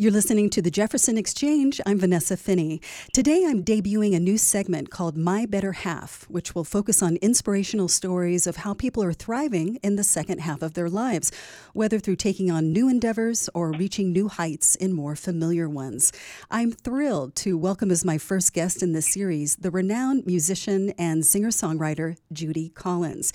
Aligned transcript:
You're 0.00 0.10
listening 0.10 0.48
to 0.48 0.62
the 0.62 0.70
Jefferson 0.70 1.18
Exchange. 1.18 1.78
I'm 1.84 1.98
Vanessa 1.98 2.34
Finney. 2.34 2.80
Today 3.12 3.44
I'm 3.46 3.62
debuting 3.62 4.16
a 4.16 4.18
new 4.18 4.38
segment 4.38 4.88
called 4.88 5.14
My 5.14 5.44
Better 5.44 5.72
Half, 5.72 6.24
which 6.30 6.54
will 6.54 6.64
focus 6.64 7.02
on 7.02 7.16
inspirational 7.16 7.86
stories 7.86 8.46
of 8.46 8.56
how 8.56 8.72
people 8.72 9.02
are 9.02 9.12
thriving 9.12 9.76
in 9.82 9.96
the 9.96 10.02
second 10.02 10.38
half 10.38 10.62
of 10.62 10.72
their 10.72 10.88
lives, 10.88 11.30
whether 11.74 11.98
through 11.98 12.16
taking 12.16 12.50
on 12.50 12.72
new 12.72 12.88
endeavors 12.88 13.50
or 13.52 13.72
reaching 13.72 14.10
new 14.10 14.28
heights 14.28 14.74
in 14.74 14.94
more 14.94 15.16
familiar 15.16 15.68
ones. 15.68 16.14
I'm 16.50 16.72
thrilled 16.72 17.36
to 17.36 17.58
welcome 17.58 17.90
as 17.90 18.02
my 18.02 18.16
first 18.16 18.54
guest 18.54 18.82
in 18.82 18.94
this 18.94 19.12
series 19.12 19.56
the 19.56 19.70
renowned 19.70 20.24
musician 20.24 20.94
and 20.96 21.26
singer 21.26 21.50
songwriter 21.50 22.16
Judy 22.32 22.70
Collins. 22.70 23.34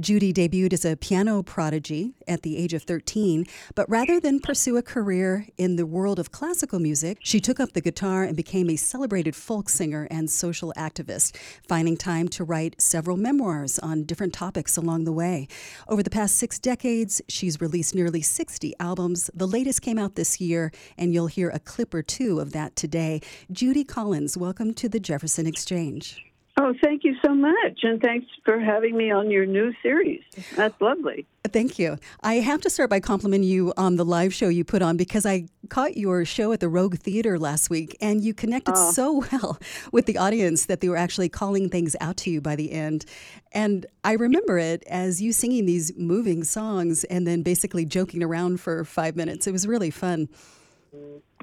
Judy 0.00 0.32
debuted 0.32 0.72
as 0.72 0.86
a 0.86 0.96
piano 0.96 1.42
prodigy 1.42 2.14
at 2.26 2.40
the 2.40 2.56
age 2.56 2.72
of 2.72 2.84
13, 2.84 3.44
but 3.74 3.86
rather 3.90 4.18
than 4.18 4.40
pursue 4.40 4.78
a 4.78 4.82
career 4.82 5.46
in 5.58 5.76
the 5.76 5.84
world 5.84 6.05
world 6.06 6.20
of 6.20 6.30
classical 6.30 6.78
music, 6.78 7.18
she 7.20 7.40
took 7.40 7.58
up 7.58 7.72
the 7.72 7.80
guitar 7.80 8.22
and 8.22 8.36
became 8.36 8.70
a 8.70 8.76
celebrated 8.76 9.34
folk 9.34 9.68
singer 9.68 10.06
and 10.08 10.30
social 10.30 10.72
activist, 10.76 11.34
finding 11.66 11.96
time 11.96 12.28
to 12.28 12.44
write 12.44 12.80
several 12.80 13.16
memoirs 13.16 13.80
on 13.80 14.04
different 14.04 14.32
topics 14.32 14.76
along 14.76 15.02
the 15.02 15.10
way. 15.10 15.48
Over 15.88 16.04
the 16.04 16.08
past 16.10 16.36
six 16.36 16.60
decades, 16.60 17.20
she's 17.26 17.60
released 17.60 17.92
nearly 17.92 18.22
60 18.22 18.72
albums. 18.78 19.30
The 19.34 19.48
latest 19.48 19.82
came 19.82 19.98
out 19.98 20.14
this 20.14 20.40
year, 20.40 20.70
and 20.96 21.12
you'll 21.12 21.26
hear 21.26 21.50
a 21.50 21.58
clip 21.58 21.92
or 21.92 22.02
two 22.02 22.38
of 22.38 22.52
that 22.52 22.76
today. 22.76 23.20
Judy 23.50 23.82
Collins, 23.82 24.36
welcome 24.36 24.74
to 24.74 24.88
the 24.88 25.00
Jefferson 25.00 25.44
Exchange. 25.44 26.25
Oh, 26.58 26.72
thank 26.82 27.04
you 27.04 27.14
so 27.22 27.34
much. 27.34 27.80
And 27.82 28.00
thanks 28.00 28.26
for 28.42 28.58
having 28.58 28.96
me 28.96 29.10
on 29.10 29.30
your 29.30 29.44
new 29.44 29.74
series. 29.82 30.22
That's 30.54 30.80
lovely. 30.80 31.26
Thank 31.44 31.78
you. 31.78 31.98
I 32.22 32.34
have 32.34 32.62
to 32.62 32.70
start 32.70 32.88
by 32.88 32.98
complimenting 32.98 33.48
you 33.48 33.74
on 33.76 33.96
the 33.96 34.06
live 34.06 34.32
show 34.32 34.48
you 34.48 34.64
put 34.64 34.80
on 34.80 34.96
because 34.96 35.26
I 35.26 35.48
caught 35.68 35.98
your 35.98 36.24
show 36.24 36.52
at 36.52 36.60
the 36.60 36.70
Rogue 36.70 36.96
Theater 36.96 37.38
last 37.38 37.68
week 37.68 37.94
and 38.00 38.24
you 38.24 38.32
connected 38.32 38.72
oh. 38.74 38.90
so 38.92 39.24
well 39.30 39.58
with 39.92 40.06
the 40.06 40.16
audience 40.16 40.64
that 40.64 40.80
they 40.80 40.88
were 40.88 40.96
actually 40.96 41.28
calling 41.28 41.68
things 41.68 41.94
out 42.00 42.16
to 42.18 42.30
you 42.30 42.40
by 42.40 42.56
the 42.56 42.72
end. 42.72 43.04
And 43.52 43.84
I 44.02 44.12
remember 44.12 44.58
it 44.58 44.82
as 44.86 45.20
you 45.20 45.34
singing 45.34 45.66
these 45.66 45.94
moving 45.94 46.42
songs 46.42 47.04
and 47.04 47.26
then 47.26 47.42
basically 47.42 47.84
joking 47.84 48.22
around 48.22 48.60
for 48.62 48.82
five 48.82 49.14
minutes. 49.14 49.46
It 49.46 49.52
was 49.52 49.66
really 49.66 49.90
fun. 49.90 50.30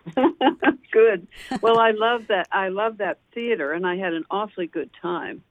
good. 0.91 1.27
Well, 1.61 1.79
I 1.79 1.91
love 1.91 2.27
that. 2.27 2.47
I 2.51 2.69
love 2.69 2.97
that 2.97 3.19
theater, 3.33 3.71
and 3.71 3.85
I 3.85 3.95
had 3.95 4.13
an 4.13 4.25
awfully 4.29 4.67
good 4.67 4.89
time. 5.01 5.43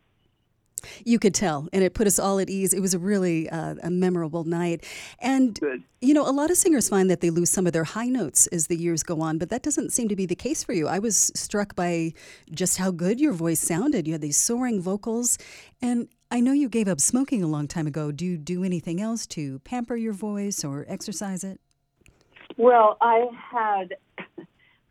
You 1.05 1.19
could 1.19 1.35
tell, 1.35 1.69
and 1.73 1.85
it 1.85 1.95
put 1.95 2.07
us 2.07 2.19
all 2.19 2.39
at 2.39 2.51
ease. 2.51 2.73
It 2.73 2.81
was 2.81 2.93
a 2.93 2.99
really 2.99 3.49
uh, 3.49 3.77
a 3.83 3.91
memorable 3.91 4.45
night. 4.45 4.85
And, 5.21 5.59
Good. 5.59 5.83
you 6.01 6.13
know, 6.13 6.29
a 6.29 6.33
lot 6.33 6.51
of 6.51 6.57
singers 6.57 6.89
find 6.89 7.09
that 7.09 7.21
they 7.21 7.31
lose 7.31 7.51
some 7.51 7.67
of 7.67 7.73
their 7.73 7.85
high 7.85 8.09
notes 8.09 8.49
as 8.49 8.67
the 8.67 8.77
years 8.77 9.03
go 9.03 9.21
on, 9.21 9.39
but 9.39 9.49
that 9.51 9.63
doesn't 9.63 9.93
seem 9.93 10.09
to 10.09 10.17
be 10.17 10.27
the 10.27 10.35
case 10.35 10.65
for 10.65 10.73
you. 10.73 10.89
I 10.89 10.99
was 10.99 11.31
struck 11.35 11.77
by 11.77 12.15
just 12.51 12.79
how 12.79 12.91
good 12.91 13.21
your 13.21 13.33
voice 13.33 13.61
sounded. 13.61 14.07
You 14.07 14.15
had 14.15 14.23
these 14.23 14.37
soaring 14.37 14.81
vocals. 14.81 15.39
And 15.81 16.09
I 16.31 16.41
know 16.41 16.53
you 16.53 16.69
gave 16.69 16.89
up 16.89 17.01
smoking 17.01 17.43
a 17.43 17.47
long 17.47 17.69
time 17.69 17.87
ago. 17.87 18.11
Do 18.11 18.25
you 18.25 18.37
do 18.37 18.65
anything 18.65 19.01
else 19.01 19.27
to 19.29 19.61
pamper 19.61 19.97
your 19.97 20.15
voice 20.15 20.65
or 20.65 20.85
exercise 20.89 21.45
it? 21.45 21.61
Well, 22.57 22.97
I 23.01 23.27
had 23.51 23.95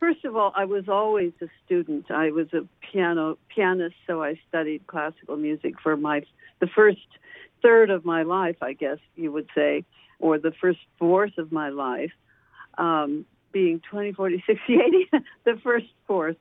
First 0.01 0.25
of 0.25 0.35
all, 0.35 0.51
I 0.55 0.65
was 0.65 0.89
always 0.89 1.31
a 1.41 1.47
student. 1.63 2.09
I 2.09 2.31
was 2.31 2.47
a 2.53 2.67
piano 2.91 3.37
pianist, 3.49 3.95
so 4.07 4.23
I 4.23 4.39
studied 4.49 4.87
classical 4.87 5.37
music 5.37 5.75
for 5.79 5.95
my 5.95 6.23
the 6.59 6.65
first 6.65 7.05
third 7.61 7.91
of 7.91 8.03
my 8.03 8.23
life, 8.23 8.55
I 8.63 8.73
guess 8.73 8.97
you 9.15 9.31
would 9.31 9.47
say, 9.53 9.85
or 10.19 10.39
the 10.39 10.53
first 10.59 10.79
fourth 10.97 11.37
of 11.37 11.51
my 11.51 11.69
life, 11.69 12.11
um, 12.79 13.25
being 13.51 13.79
20, 13.91 14.13
40, 14.13 14.43
60, 14.47 14.73
80, 14.73 15.09
the 15.43 15.59
first 15.63 15.85
fourth. 16.07 16.37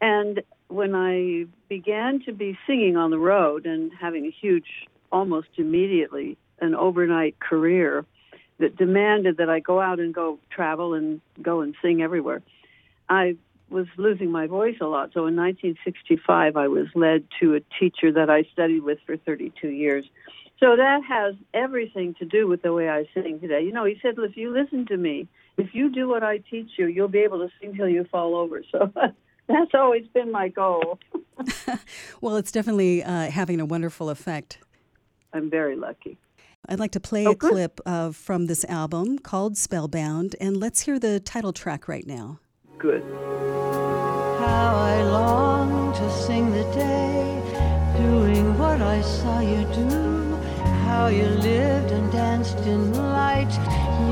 And 0.00 0.42
when 0.68 0.94
I 0.94 1.46
began 1.68 2.20
to 2.26 2.32
be 2.32 2.56
singing 2.68 2.96
on 2.96 3.10
the 3.10 3.18
road 3.18 3.66
and 3.66 3.90
having 4.00 4.26
a 4.26 4.30
huge, 4.30 4.86
almost 5.10 5.48
immediately, 5.56 6.38
an 6.60 6.76
overnight 6.76 7.40
career 7.40 8.04
that 8.62 8.76
demanded 8.76 9.36
that 9.36 9.50
I 9.50 9.60
go 9.60 9.80
out 9.80 10.00
and 10.00 10.14
go 10.14 10.38
travel 10.50 10.94
and 10.94 11.20
go 11.42 11.60
and 11.60 11.74
sing 11.82 12.02
everywhere 12.02 12.42
I 13.12 13.36
was 13.68 13.86
losing 13.96 14.30
my 14.30 14.46
voice 14.46 14.76
a 14.80 14.86
lot. 14.86 15.10
So 15.12 15.26
in 15.26 15.36
1965, 15.36 16.56
I 16.56 16.68
was 16.68 16.86
led 16.94 17.24
to 17.40 17.54
a 17.54 17.60
teacher 17.78 18.12
that 18.12 18.30
I 18.30 18.44
studied 18.52 18.82
with 18.82 18.98
for 19.06 19.16
32 19.16 19.68
years. 19.68 20.04
So 20.60 20.76
that 20.76 21.02
has 21.06 21.34
everything 21.52 22.14
to 22.20 22.24
do 22.24 22.46
with 22.46 22.62
the 22.62 22.72
way 22.72 22.88
I 22.88 23.08
sing 23.12 23.40
today. 23.40 23.62
You 23.62 23.72
know, 23.72 23.84
he 23.84 23.98
said, 24.00 24.14
if 24.18 24.36
you 24.36 24.52
listen 24.52 24.86
to 24.86 24.96
me, 24.96 25.28
if 25.56 25.74
you 25.74 25.90
do 25.92 26.08
what 26.08 26.22
I 26.22 26.38
teach 26.38 26.70
you, 26.78 26.86
you'll 26.86 27.08
be 27.08 27.18
able 27.18 27.38
to 27.40 27.48
sing 27.60 27.74
till 27.74 27.88
you 27.88 28.04
fall 28.04 28.34
over. 28.36 28.62
So 28.70 28.90
that's 29.48 29.74
always 29.74 30.06
been 30.14 30.30
my 30.30 30.48
goal. 30.48 30.98
well, 32.20 32.36
it's 32.36 32.52
definitely 32.52 33.02
uh, 33.02 33.30
having 33.30 33.60
a 33.60 33.66
wonderful 33.66 34.08
effect. 34.08 34.58
I'm 35.34 35.50
very 35.50 35.76
lucky. 35.76 36.16
I'd 36.68 36.78
like 36.78 36.92
to 36.92 37.00
play 37.00 37.26
oh, 37.26 37.32
a 37.32 37.34
good. 37.34 37.50
clip 37.50 37.80
uh, 37.84 38.12
from 38.12 38.46
this 38.46 38.64
album 38.66 39.18
called 39.18 39.56
Spellbound, 39.56 40.36
and 40.40 40.56
let's 40.56 40.80
hear 40.80 40.98
the 40.98 41.20
title 41.20 41.52
track 41.52 41.88
right 41.88 42.06
now 42.06 42.38
good. 42.82 43.04
How 44.40 44.74
I 44.74 45.04
long 45.04 45.94
to 45.94 46.10
sing 46.10 46.50
the 46.50 46.64
day, 46.74 47.40
doing 47.96 48.58
what 48.58 48.82
I 48.82 49.00
saw 49.02 49.38
you 49.38 49.62
do. 49.72 50.34
How 50.88 51.06
you 51.06 51.26
lived 51.26 51.92
and 51.92 52.10
danced 52.10 52.58
in 52.66 52.92
light, 52.92 53.52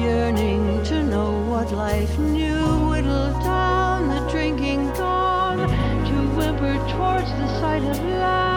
yearning 0.00 0.84
to 0.84 1.02
know 1.02 1.32
what 1.50 1.72
life 1.72 2.16
knew. 2.18 2.62
Whittle 2.90 3.32
down 3.42 4.08
the 4.08 4.30
drinking 4.30 4.86
dawn 4.92 5.58
to 5.58 6.16
whimper 6.36 6.76
towards 6.92 7.30
the 7.40 7.48
sight 7.60 7.82
of 7.82 7.98
land, 8.04 8.49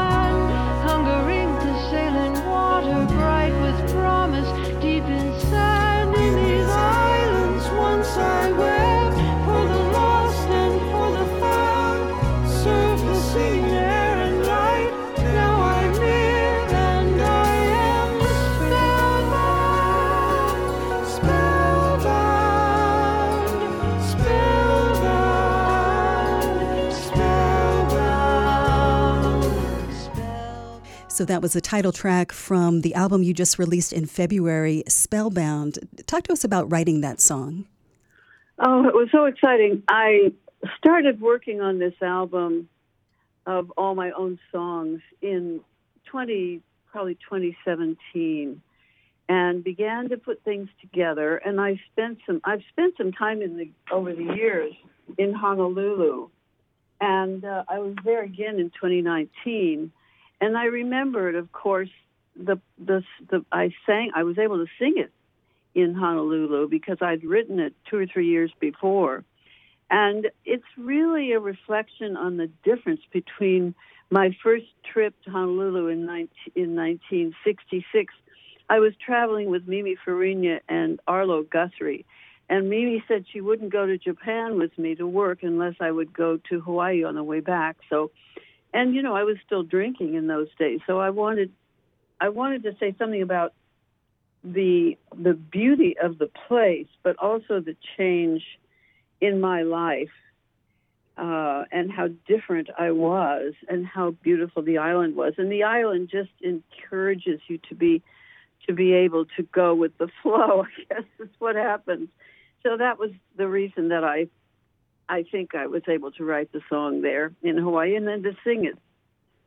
So 31.13 31.25
that 31.25 31.43
was 31.43 31.53
the 31.53 31.61
title 31.61 31.91
track 31.91 32.31
from 32.31 32.81
the 32.81 32.95
album 32.95 33.21
you 33.21 33.35
just 33.35 33.59
released 33.59 33.93
in 33.93 34.07
February, 34.07 34.83
Spellbound. 34.87 35.77
Talk 36.07 36.23
to 36.23 36.33
us 36.33 36.43
about 36.43 36.71
writing 36.71 37.01
that 37.01 37.21
song. 37.21 37.65
Oh, 38.57 38.87
it 38.87 38.95
was 38.95 39.09
so 39.11 39.25
exciting. 39.25 39.83
I 39.87 40.33
started 40.75 41.21
working 41.21 41.61
on 41.61 41.77
this 41.77 41.93
album 42.01 42.67
of 43.45 43.69
all 43.77 43.93
my 43.93 44.09
own 44.13 44.39
songs 44.51 45.01
in 45.21 45.59
20 46.05 46.61
probably 46.91 47.13
2017 47.13 48.59
and 49.29 49.63
began 49.63 50.09
to 50.09 50.17
put 50.17 50.43
things 50.43 50.67
together 50.81 51.37
and 51.37 51.61
I 51.61 51.79
spent 51.91 52.21
some 52.25 52.41
I've 52.43 52.63
spent 52.71 52.95
some 52.97 53.11
time 53.11 53.43
in 53.43 53.57
the 53.57 53.69
over 53.91 54.13
the 54.13 54.33
years 54.35 54.73
in 55.19 55.33
Honolulu 55.33 56.29
and 56.99 57.45
uh, 57.45 57.65
I 57.67 57.77
was 57.77 57.95
there 58.03 58.23
again 58.23 58.59
in 58.59 58.71
2019 58.71 59.91
and 60.43 60.57
I 60.57 60.65
remembered, 60.65 61.35
of 61.35 61.53
course, 61.53 61.89
the, 62.35 62.59
the 62.77 63.03
the 63.29 63.45
I 63.51 63.73
sang. 63.85 64.11
I 64.13 64.23
was 64.23 64.37
able 64.37 64.57
to 64.57 64.69
sing 64.77 64.95
it 64.97 65.11
in 65.73 65.93
Honolulu 65.93 66.67
because 66.67 66.97
I'd 67.01 67.23
written 67.23 67.59
it 67.59 67.73
two 67.89 67.97
or 67.97 68.05
three 68.05 68.27
years 68.27 68.51
before, 68.59 69.23
and 69.89 70.29
it's 70.43 70.65
really 70.77 71.31
a 71.31 71.39
reflection 71.39 72.17
on 72.17 72.35
the 72.35 72.47
difference 72.65 72.99
between 73.11 73.73
my 74.09 74.35
first 74.43 74.65
trip 74.91 75.15
to 75.23 75.31
Honolulu 75.31 75.87
in 75.87 76.05
19, 76.05 76.27
in 76.55 76.75
1966. 76.75 78.13
I 78.69 78.79
was 78.79 78.93
traveling 79.05 79.49
with 79.49 79.65
Mimi 79.65 79.95
Fariña 80.05 80.59
and 80.67 80.99
Arlo 81.07 81.43
Guthrie. 81.43 82.05
And 82.49 82.69
Mimi 82.69 83.01
said 83.07 83.25
she 83.31 83.39
wouldn't 83.39 83.71
go 83.71 83.85
to 83.85 83.97
Japan 83.97 84.59
with 84.59 84.77
me 84.77 84.95
to 84.95 85.07
work 85.07 85.39
unless 85.43 85.75
I 85.79 85.89
would 85.89 86.11
go 86.13 86.37
to 86.49 86.59
Hawaii 86.59 87.03
on 87.03 87.15
the 87.15 87.23
way 87.23 87.39
back. 87.39 87.77
So 87.89 88.11
and 88.73 88.95
you 88.95 89.01
know 89.01 89.15
I 89.15 89.23
was 89.23 89.37
still 89.45 89.63
drinking 89.63 90.15
in 90.15 90.27
those 90.27 90.49
days, 90.57 90.79
so 90.87 90.99
I 90.99 91.11
wanted 91.11 91.51
I 92.19 92.29
wanted 92.29 92.63
to 92.63 92.75
say 92.79 92.95
something 92.97 93.21
about 93.21 93.53
the 94.43 94.97
the 95.15 95.33
beauty 95.33 95.95
of 95.97 96.17
the 96.17 96.29
place, 96.47 96.87
but 97.03 97.17
also 97.17 97.59
the 97.59 97.75
change 97.97 98.43
in 99.21 99.39
my 99.39 99.61
life 99.61 100.11
uh, 101.17 101.63
and 101.71 101.91
how 101.91 102.09
different 102.27 102.69
I 102.77 102.91
was, 102.91 103.53
and 103.69 103.85
how 103.85 104.11
beautiful 104.11 104.63
the 104.63 104.79
island 104.79 105.15
was. 105.15 105.33
And 105.37 105.51
the 105.51 105.63
island 105.63 106.09
just 106.09 106.31
encourages 106.41 107.39
you 107.47 107.59
to 107.69 107.75
be 107.75 108.01
to 108.67 108.73
be 108.73 108.93
able 108.93 109.25
to 109.37 109.43
go 109.43 109.75
with 109.75 109.97
the 109.97 110.07
flow. 110.21 110.63
I 110.63 110.93
guess 110.93 111.03
is 111.19 111.29
what 111.39 111.55
happens. 111.55 112.09
So 112.63 112.77
that 112.77 112.97
was 112.97 113.11
the 113.37 113.47
reason 113.47 113.89
that 113.89 114.03
I 114.03 114.27
I 115.13 115.21
think 115.31 115.53
I 115.53 115.67
was 115.67 115.83
able 115.87 116.11
to 116.13 116.23
write 116.23 116.51
the 116.51 116.61
song 116.67 117.01
there 117.01 117.33
in 117.43 117.55
Hawaii 117.55 117.95
and 117.95 118.07
then 118.07 118.23
to 118.23 118.35
sing 118.43 118.65
it 118.65 118.75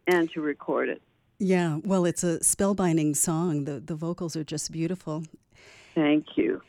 and 0.07 0.31
to 0.31 0.41
record 0.41 0.89
it. 0.89 1.03
Yeah, 1.41 1.79
well, 1.83 2.05
it's 2.05 2.23
a 2.23 2.39
spellbinding 2.39 3.17
song. 3.17 3.65
The 3.65 3.81
the 3.81 3.97
vocals 3.97 4.37
are 4.37 4.45
just 4.45 4.71
beautiful. 4.71 5.25
Thank 5.95 6.37
you. 6.37 6.63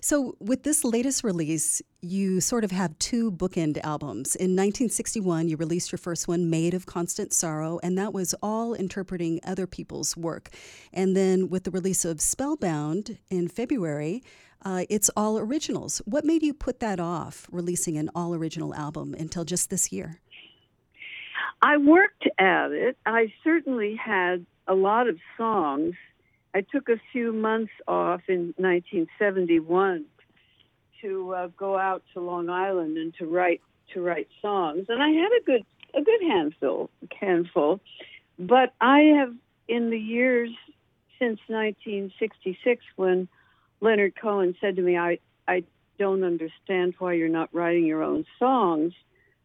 So, 0.00 0.36
with 0.38 0.62
this 0.62 0.84
latest 0.84 1.24
release, 1.24 1.80
you 2.02 2.40
sort 2.42 2.64
of 2.64 2.70
have 2.70 2.98
two 2.98 3.32
bookend 3.32 3.78
albums. 3.82 4.36
In 4.36 4.50
1961, 4.50 5.48
you 5.48 5.56
released 5.56 5.90
your 5.90 5.98
first 5.98 6.28
one, 6.28 6.50
Maid 6.50 6.74
of 6.74 6.84
Constant 6.84 7.32
Sorrow, 7.32 7.80
and 7.82 7.96
that 7.96 8.12
was 8.12 8.34
all 8.42 8.74
interpreting 8.74 9.40
other 9.42 9.66
people's 9.66 10.16
work. 10.16 10.50
And 10.92 11.16
then 11.16 11.48
with 11.48 11.64
the 11.64 11.70
release 11.70 12.04
of 12.04 12.20
Spellbound 12.20 13.18
in 13.30 13.48
February, 13.48 14.22
uh, 14.64 14.84
it's 14.88 15.10
all 15.16 15.38
originals. 15.38 16.00
What 16.04 16.24
made 16.24 16.42
you 16.42 16.54
put 16.54 16.80
that 16.80 17.00
off, 17.00 17.46
releasing 17.50 17.96
an 17.96 18.10
all 18.14 18.34
original 18.34 18.74
album 18.74 19.14
until 19.18 19.44
just 19.44 19.70
this 19.70 19.92
year? 19.92 20.20
I 21.60 21.76
worked 21.76 22.26
at 22.38 22.72
it. 22.72 22.96
I 23.06 23.32
certainly 23.44 23.96
had 23.96 24.44
a 24.66 24.74
lot 24.74 25.08
of 25.08 25.18
songs. 25.36 25.94
I 26.54 26.60
took 26.60 26.88
a 26.88 27.00
few 27.12 27.32
months 27.32 27.72
off 27.86 28.22
in 28.28 28.54
1971 28.56 30.04
to 31.00 31.34
uh, 31.34 31.48
go 31.56 31.78
out 31.78 32.02
to 32.14 32.20
Long 32.20 32.48
Island 32.48 32.96
and 32.96 33.14
to 33.18 33.26
write 33.26 33.60
to 33.94 34.00
write 34.00 34.28
songs, 34.40 34.86
and 34.88 35.02
I 35.02 35.08
had 35.10 35.30
a 35.40 35.44
good 35.44 35.64
a 35.94 36.02
good 36.02 36.22
handful 36.22 36.90
handful. 37.20 37.80
But 38.38 38.72
I 38.80 39.00
have 39.18 39.34
in 39.68 39.90
the 39.90 39.98
years 39.98 40.50
since 41.18 41.38
1966 41.46 42.84
when 42.96 43.28
Leonard 43.82 44.14
Cohen 44.14 44.54
said 44.60 44.76
to 44.76 44.82
me, 44.82 44.96
I, 44.96 45.18
I 45.46 45.64
don't 45.98 46.22
understand 46.22 46.94
why 46.98 47.14
you're 47.14 47.28
not 47.28 47.52
writing 47.52 47.84
your 47.84 48.02
own 48.02 48.24
songs. 48.38 48.94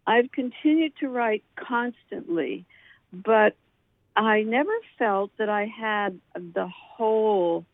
I've 0.06 0.32
continued 0.32 0.94
to 1.00 1.10
write 1.10 1.44
constantly, 1.56 2.66
but 3.12 3.56
I 4.16 4.44
never 4.44 4.72
felt 4.98 5.32
that 5.38 5.50
I 5.50 5.66
had 5.66 6.20
the 6.36 6.68
whole 6.68 7.66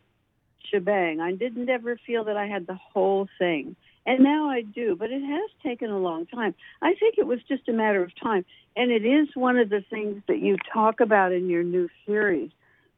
shebang. 0.70 1.20
I 1.20 1.32
didn't 1.32 1.68
ever 1.68 1.98
feel 2.06 2.24
that 2.24 2.36
I 2.36 2.46
had 2.46 2.66
the 2.66 2.78
whole 2.92 3.28
thing. 3.38 3.76
And 4.06 4.22
now 4.22 4.50
I 4.50 4.62
do, 4.62 4.96
but 4.96 5.10
it 5.10 5.22
has 5.22 5.50
taken 5.62 5.90
a 5.90 5.98
long 5.98 6.26
time. 6.26 6.54
I 6.82 6.94
think 6.94 7.16
it 7.18 7.26
was 7.26 7.40
just 7.48 7.68
a 7.68 7.72
matter 7.72 8.02
of 8.02 8.10
time. 8.18 8.44
And 8.74 8.90
it 8.90 9.04
is 9.04 9.28
one 9.34 9.58
of 9.58 9.68
the 9.68 9.84
things 9.88 10.22
that 10.28 10.40
you 10.40 10.56
talk 10.72 11.00
about 11.00 11.32
in 11.32 11.48
your 11.48 11.62
new 11.62 11.88
series. 12.06 12.50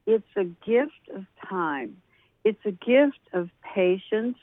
It's 0.05 0.27
a 0.35 0.43
gift 0.43 1.09
of 1.13 1.25
time. 1.47 1.97
It's 2.47 2.65
a 2.65 2.71
gift 2.71 3.19
of 3.33 3.49
patience. 3.61 4.37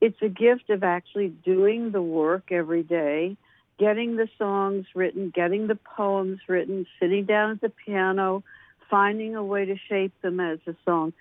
It's 0.00 0.16
a 0.22 0.30
gift 0.30 0.70
of 0.70 0.82
actually 0.82 1.28
doing 1.28 1.90
the 1.90 2.00
work 2.00 2.50
every 2.50 2.82
day, 2.82 3.36
getting 3.78 4.16
the 4.16 4.26
songs 4.38 4.86
written, 4.94 5.28
getting 5.28 5.66
the 5.66 5.74
poems 5.74 6.40
written, 6.48 6.86
sitting 6.98 7.26
down 7.26 7.50
at 7.50 7.60
the 7.60 7.68
piano, 7.68 8.42
finding 8.88 9.36
a 9.36 9.44
way 9.44 9.66
to 9.66 9.76
shape 9.76 10.14
them 10.22 10.40
as 10.40 10.60
a 10.66 10.74
song. 10.86 11.12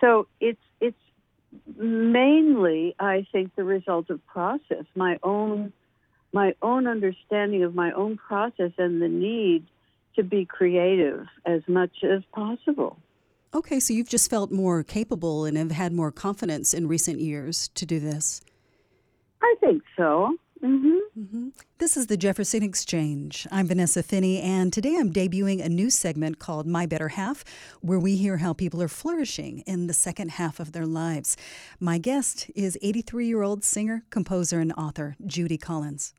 So 0.00 0.26
it's 0.40 0.58
it's 0.80 0.98
mainly, 1.76 2.96
I 2.98 3.24
think, 3.30 3.54
the 3.54 3.62
result 3.62 4.10
of 4.10 4.26
process, 4.26 4.86
my 4.96 5.20
own 5.22 5.72
my 6.32 6.56
own 6.62 6.88
understanding 6.88 7.62
of 7.62 7.76
my 7.76 7.92
own 7.92 8.16
process 8.16 8.72
and 8.76 9.00
the 9.00 9.08
need 9.08 9.68
to 10.16 10.24
be 10.24 10.46
creative 10.46 11.28
as 11.44 11.62
much 11.68 12.02
as 12.02 12.24
possible. 12.32 12.98
Okay, 13.54 13.80
so 13.80 13.94
you've 13.94 14.08
just 14.08 14.28
felt 14.28 14.50
more 14.50 14.82
capable 14.82 15.44
and 15.44 15.56
have 15.56 15.70
had 15.70 15.92
more 15.92 16.12
confidence 16.12 16.74
in 16.74 16.88
recent 16.88 17.20
years 17.20 17.68
to 17.74 17.86
do 17.86 18.00
this. 18.00 18.40
I 19.42 19.54
think 19.60 19.82
so. 19.96 20.36
Mm-hmm. 20.62 21.20
Mm-hmm. 21.20 21.48
This 21.78 21.96
is 21.96 22.06
the 22.06 22.16
Jefferson 22.16 22.62
Exchange. 22.62 23.46
I'm 23.52 23.68
Vanessa 23.68 24.02
Finney, 24.02 24.40
and 24.40 24.72
today 24.72 24.96
I'm 24.98 25.12
debuting 25.12 25.64
a 25.64 25.68
new 25.68 25.90
segment 25.90 26.38
called 26.38 26.66
My 26.66 26.86
Better 26.86 27.08
Half, 27.08 27.44
where 27.82 27.98
we 27.98 28.16
hear 28.16 28.38
how 28.38 28.52
people 28.52 28.82
are 28.82 28.88
flourishing 28.88 29.60
in 29.60 29.86
the 29.86 29.94
second 29.94 30.32
half 30.32 30.58
of 30.58 30.72
their 30.72 30.86
lives. 30.86 31.36
My 31.78 31.98
guest 31.98 32.50
is 32.54 32.78
83 32.82 33.26
year 33.26 33.42
old 33.42 33.64
singer, 33.64 34.04
composer, 34.10 34.60
and 34.60 34.72
author 34.72 35.14
Judy 35.24 35.58
Collins. 35.58 36.14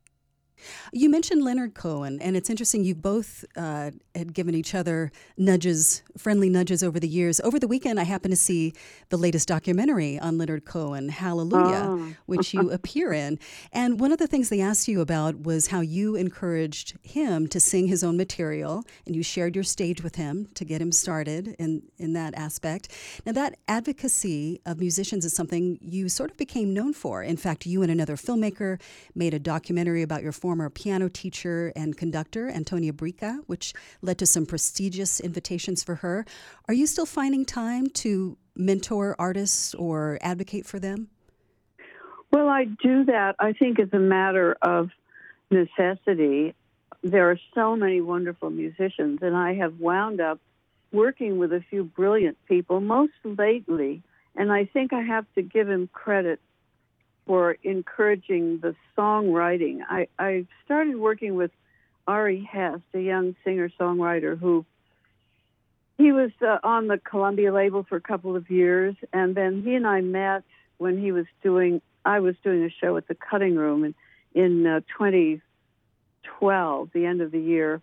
You 0.92 1.08
mentioned 1.10 1.42
Leonard 1.42 1.74
Cohen, 1.74 2.20
and 2.20 2.36
it's 2.36 2.50
interesting. 2.50 2.84
You 2.84 2.94
both 2.94 3.44
uh, 3.56 3.90
had 4.14 4.34
given 4.34 4.54
each 4.54 4.74
other 4.74 5.12
nudges, 5.36 6.02
friendly 6.16 6.50
nudges 6.50 6.82
over 6.82 6.98
the 6.98 7.08
years. 7.08 7.40
Over 7.40 7.58
the 7.58 7.68
weekend, 7.68 8.00
I 8.00 8.04
happened 8.04 8.32
to 8.32 8.36
see 8.36 8.74
the 9.08 9.16
latest 9.16 9.48
documentary 9.48 10.18
on 10.18 10.38
Leonard 10.38 10.64
Cohen, 10.64 11.08
Hallelujah, 11.08 11.86
oh. 11.88 12.14
which 12.26 12.52
you 12.52 12.70
appear 12.78 13.12
in. 13.12 13.38
And 13.72 14.00
one 14.00 14.12
of 14.12 14.18
the 14.18 14.26
things 14.26 14.48
they 14.48 14.60
asked 14.60 14.88
you 14.88 15.00
about 15.00 15.42
was 15.42 15.68
how 15.68 15.80
you 15.80 16.16
encouraged 16.16 16.96
him 17.02 17.46
to 17.48 17.60
sing 17.60 17.86
his 17.86 18.02
own 18.02 18.16
material, 18.16 18.84
and 19.06 19.14
you 19.14 19.22
shared 19.22 19.54
your 19.54 19.64
stage 19.64 20.02
with 20.02 20.16
him 20.16 20.48
to 20.54 20.64
get 20.64 20.82
him 20.82 20.92
started 20.92 21.54
in, 21.58 21.82
in 21.98 22.12
that 22.14 22.34
aspect. 22.34 22.88
Now, 23.24 23.32
that 23.32 23.56
advocacy 23.68 24.60
of 24.66 24.80
musicians 24.80 25.24
is 25.24 25.32
something 25.32 25.78
you 25.80 26.08
sort 26.08 26.30
of 26.30 26.36
became 26.36 26.74
known 26.74 26.92
for. 26.92 27.22
In 27.22 27.36
fact, 27.36 27.66
you 27.66 27.82
and 27.82 27.90
another 27.90 28.16
filmmaker 28.16 28.80
made 29.14 29.34
a 29.34 29.38
documentary 29.38 30.02
about 30.02 30.22
your 30.22 30.32
former 30.32 30.47
piano 30.74 31.08
teacher 31.08 31.72
and 31.76 31.96
conductor, 31.96 32.48
Antonia 32.48 32.92
Brico, 32.92 33.40
which 33.46 33.74
led 34.02 34.18
to 34.18 34.26
some 34.26 34.46
prestigious 34.46 35.20
invitations 35.20 35.82
for 35.82 35.96
her. 35.96 36.24
Are 36.68 36.74
you 36.74 36.86
still 36.86 37.06
finding 37.06 37.44
time 37.44 37.88
to 37.90 38.36
mentor 38.56 39.16
artists 39.18 39.74
or 39.74 40.18
advocate 40.20 40.66
for 40.66 40.78
them? 40.78 41.08
Well, 42.30 42.48
I 42.48 42.64
do 42.64 43.04
that, 43.04 43.36
I 43.38 43.52
think, 43.52 43.78
as 43.78 43.88
a 43.92 43.98
matter 43.98 44.56
of 44.60 44.90
necessity. 45.50 46.54
There 47.02 47.30
are 47.30 47.38
so 47.54 47.76
many 47.76 48.00
wonderful 48.00 48.50
musicians, 48.50 49.20
and 49.22 49.36
I 49.36 49.54
have 49.54 49.78
wound 49.78 50.20
up 50.20 50.40
working 50.92 51.38
with 51.38 51.52
a 51.52 51.62
few 51.70 51.84
brilliant 51.84 52.36
people, 52.46 52.80
most 52.80 53.12
lately. 53.24 54.02
And 54.34 54.52
I 54.52 54.66
think 54.66 54.92
I 54.92 55.02
have 55.02 55.26
to 55.34 55.42
give 55.42 55.68
him 55.68 55.88
credit 55.92 56.40
for 57.28 57.56
encouraging 57.62 58.58
the 58.60 58.74
songwriting. 58.96 59.80
I, 59.86 60.08
I 60.18 60.46
started 60.64 60.96
working 60.96 61.36
with 61.36 61.50
Ari 62.06 62.42
Hest, 62.50 62.80
a 62.94 63.00
young 63.00 63.36
singer 63.44 63.70
songwriter 63.78 64.36
who 64.36 64.64
he 65.98 66.10
was 66.10 66.30
uh, 66.40 66.56
on 66.64 66.86
the 66.86 66.96
Columbia 66.96 67.52
label 67.52 67.84
for 67.86 67.96
a 67.96 68.00
couple 68.00 68.34
of 68.34 68.48
years, 68.50 68.96
and 69.12 69.34
then 69.34 69.62
he 69.62 69.74
and 69.74 69.86
I 69.86 70.00
met 70.00 70.42
when 70.78 70.98
he 70.98 71.12
was 71.12 71.26
doing. 71.42 71.82
I 72.02 72.20
was 72.20 72.34
doing 72.42 72.64
a 72.64 72.70
show 72.70 72.96
at 72.96 73.06
the 73.08 73.14
Cutting 73.14 73.56
Room 73.56 73.84
in 73.84 73.94
in 74.34 74.66
uh, 74.66 74.80
2012, 74.96 76.90
the 76.94 77.04
end 77.04 77.20
of 77.20 77.30
the 77.30 77.40
year, 77.40 77.82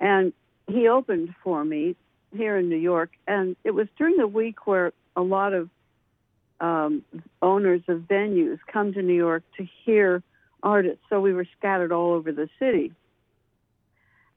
and 0.00 0.32
he 0.68 0.88
opened 0.88 1.34
for 1.42 1.62
me 1.62 1.96
here 2.34 2.56
in 2.56 2.70
New 2.70 2.76
York, 2.76 3.10
and 3.26 3.56
it 3.62 3.72
was 3.72 3.88
during 3.98 4.16
the 4.16 4.26
week 4.26 4.66
where 4.66 4.94
a 5.16 5.22
lot 5.22 5.52
of 5.52 5.68
um, 6.60 7.04
owners 7.42 7.82
of 7.88 8.00
venues 8.00 8.58
come 8.72 8.92
to 8.94 9.02
New 9.02 9.14
York 9.14 9.42
to 9.56 9.66
hear 9.84 10.22
artists. 10.62 11.02
So 11.10 11.20
we 11.20 11.32
were 11.32 11.46
scattered 11.58 11.92
all 11.92 12.12
over 12.12 12.32
the 12.32 12.48
city. 12.58 12.92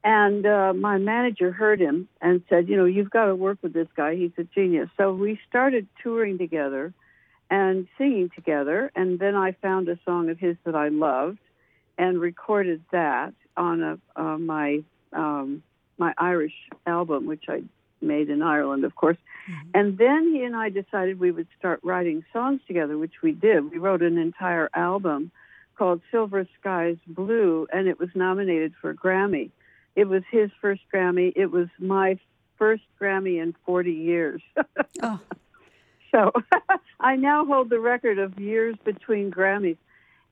And 0.04 0.46
uh, 0.46 0.74
my 0.74 0.98
manager 0.98 1.52
heard 1.52 1.80
him 1.80 2.08
and 2.22 2.44
said, 2.50 2.70
You 2.70 2.78
know, 2.78 2.86
you've 2.86 3.10
got 3.10 3.26
to 3.26 3.36
work 3.36 3.58
with 3.62 3.74
this 3.74 3.88
guy. 3.96 4.16
He's 4.16 4.32
a 4.38 4.44
genius. 4.44 4.90
So 4.98 5.14
we 5.14 5.40
started 5.50 5.88
touring 6.02 6.38
together 6.38 6.94
and 7.50 7.88
singing 7.98 8.30
together. 8.34 8.92
And 8.96 9.20
then 9.20 9.36
I 9.36 9.54
found 9.54 9.90
a 9.90 10.00
song 10.06 10.30
of 10.30 10.40
his 10.40 10.56
that 10.66 10.76
I 10.76 10.90
loved 10.90 11.40
and 11.98 12.20
recorded 12.20 12.84
that 12.92 13.34
on 13.56 13.82
a, 13.82 14.00
uh, 14.16 14.38
my 14.38 14.84
um, 15.14 15.64
my 15.98 16.14
Irish 16.18 16.54
album, 16.86 17.26
which 17.26 17.46
I 17.50 17.64
made 18.02 18.30
in 18.30 18.42
Ireland, 18.42 18.84
of 18.84 18.96
course. 18.96 19.18
Mm-hmm. 19.50 19.70
And 19.74 19.98
then 19.98 20.34
he 20.34 20.44
and 20.44 20.56
I 20.56 20.70
decided 20.70 21.20
we 21.20 21.32
would 21.32 21.48
start 21.58 21.80
writing 21.84 22.24
songs 22.34 22.62
together, 22.68 22.98
which 22.98 23.22
we 23.22 23.32
did. 23.32 23.72
We 23.72 23.78
wrote 23.78 24.02
an 24.02 24.18
entire 24.18 24.70
album 24.74 25.32
called 25.78 26.02
Silver 26.12 26.48
Skies 26.60 26.98
Blue, 27.08 27.68
and 27.72 27.88
it 27.88 28.00
was 28.00 28.10
nominated 28.16 28.74
for 28.82 28.90
a 28.90 28.96
Grammy. 28.96 29.52
It 29.96 30.08
was 30.08 30.24
his 30.30 30.50
first 30.62 30.82
Grammy. 30.94 31.34
It 31.36 31.52
was 31.52 31.68
my 31.80 32.20
first 32.58 32.84
Grammy 33.00 33.42
in 33.42 33.56
40 33.66 33.92
years. 33.92 34.42
oh. 35.04 35.20
So 36.12 36.32
I 37.00 37.16
now 37.16 37.46
hold 37.46 37.70
the 37.70 37.80
record 37.80 38.18
of 38.18 38.40
years 38.40 38.76
between 38.84 39.32
Grammys. 39.32 39.78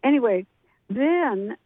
Anyway, 0.03 0.45
then 0.89 1.57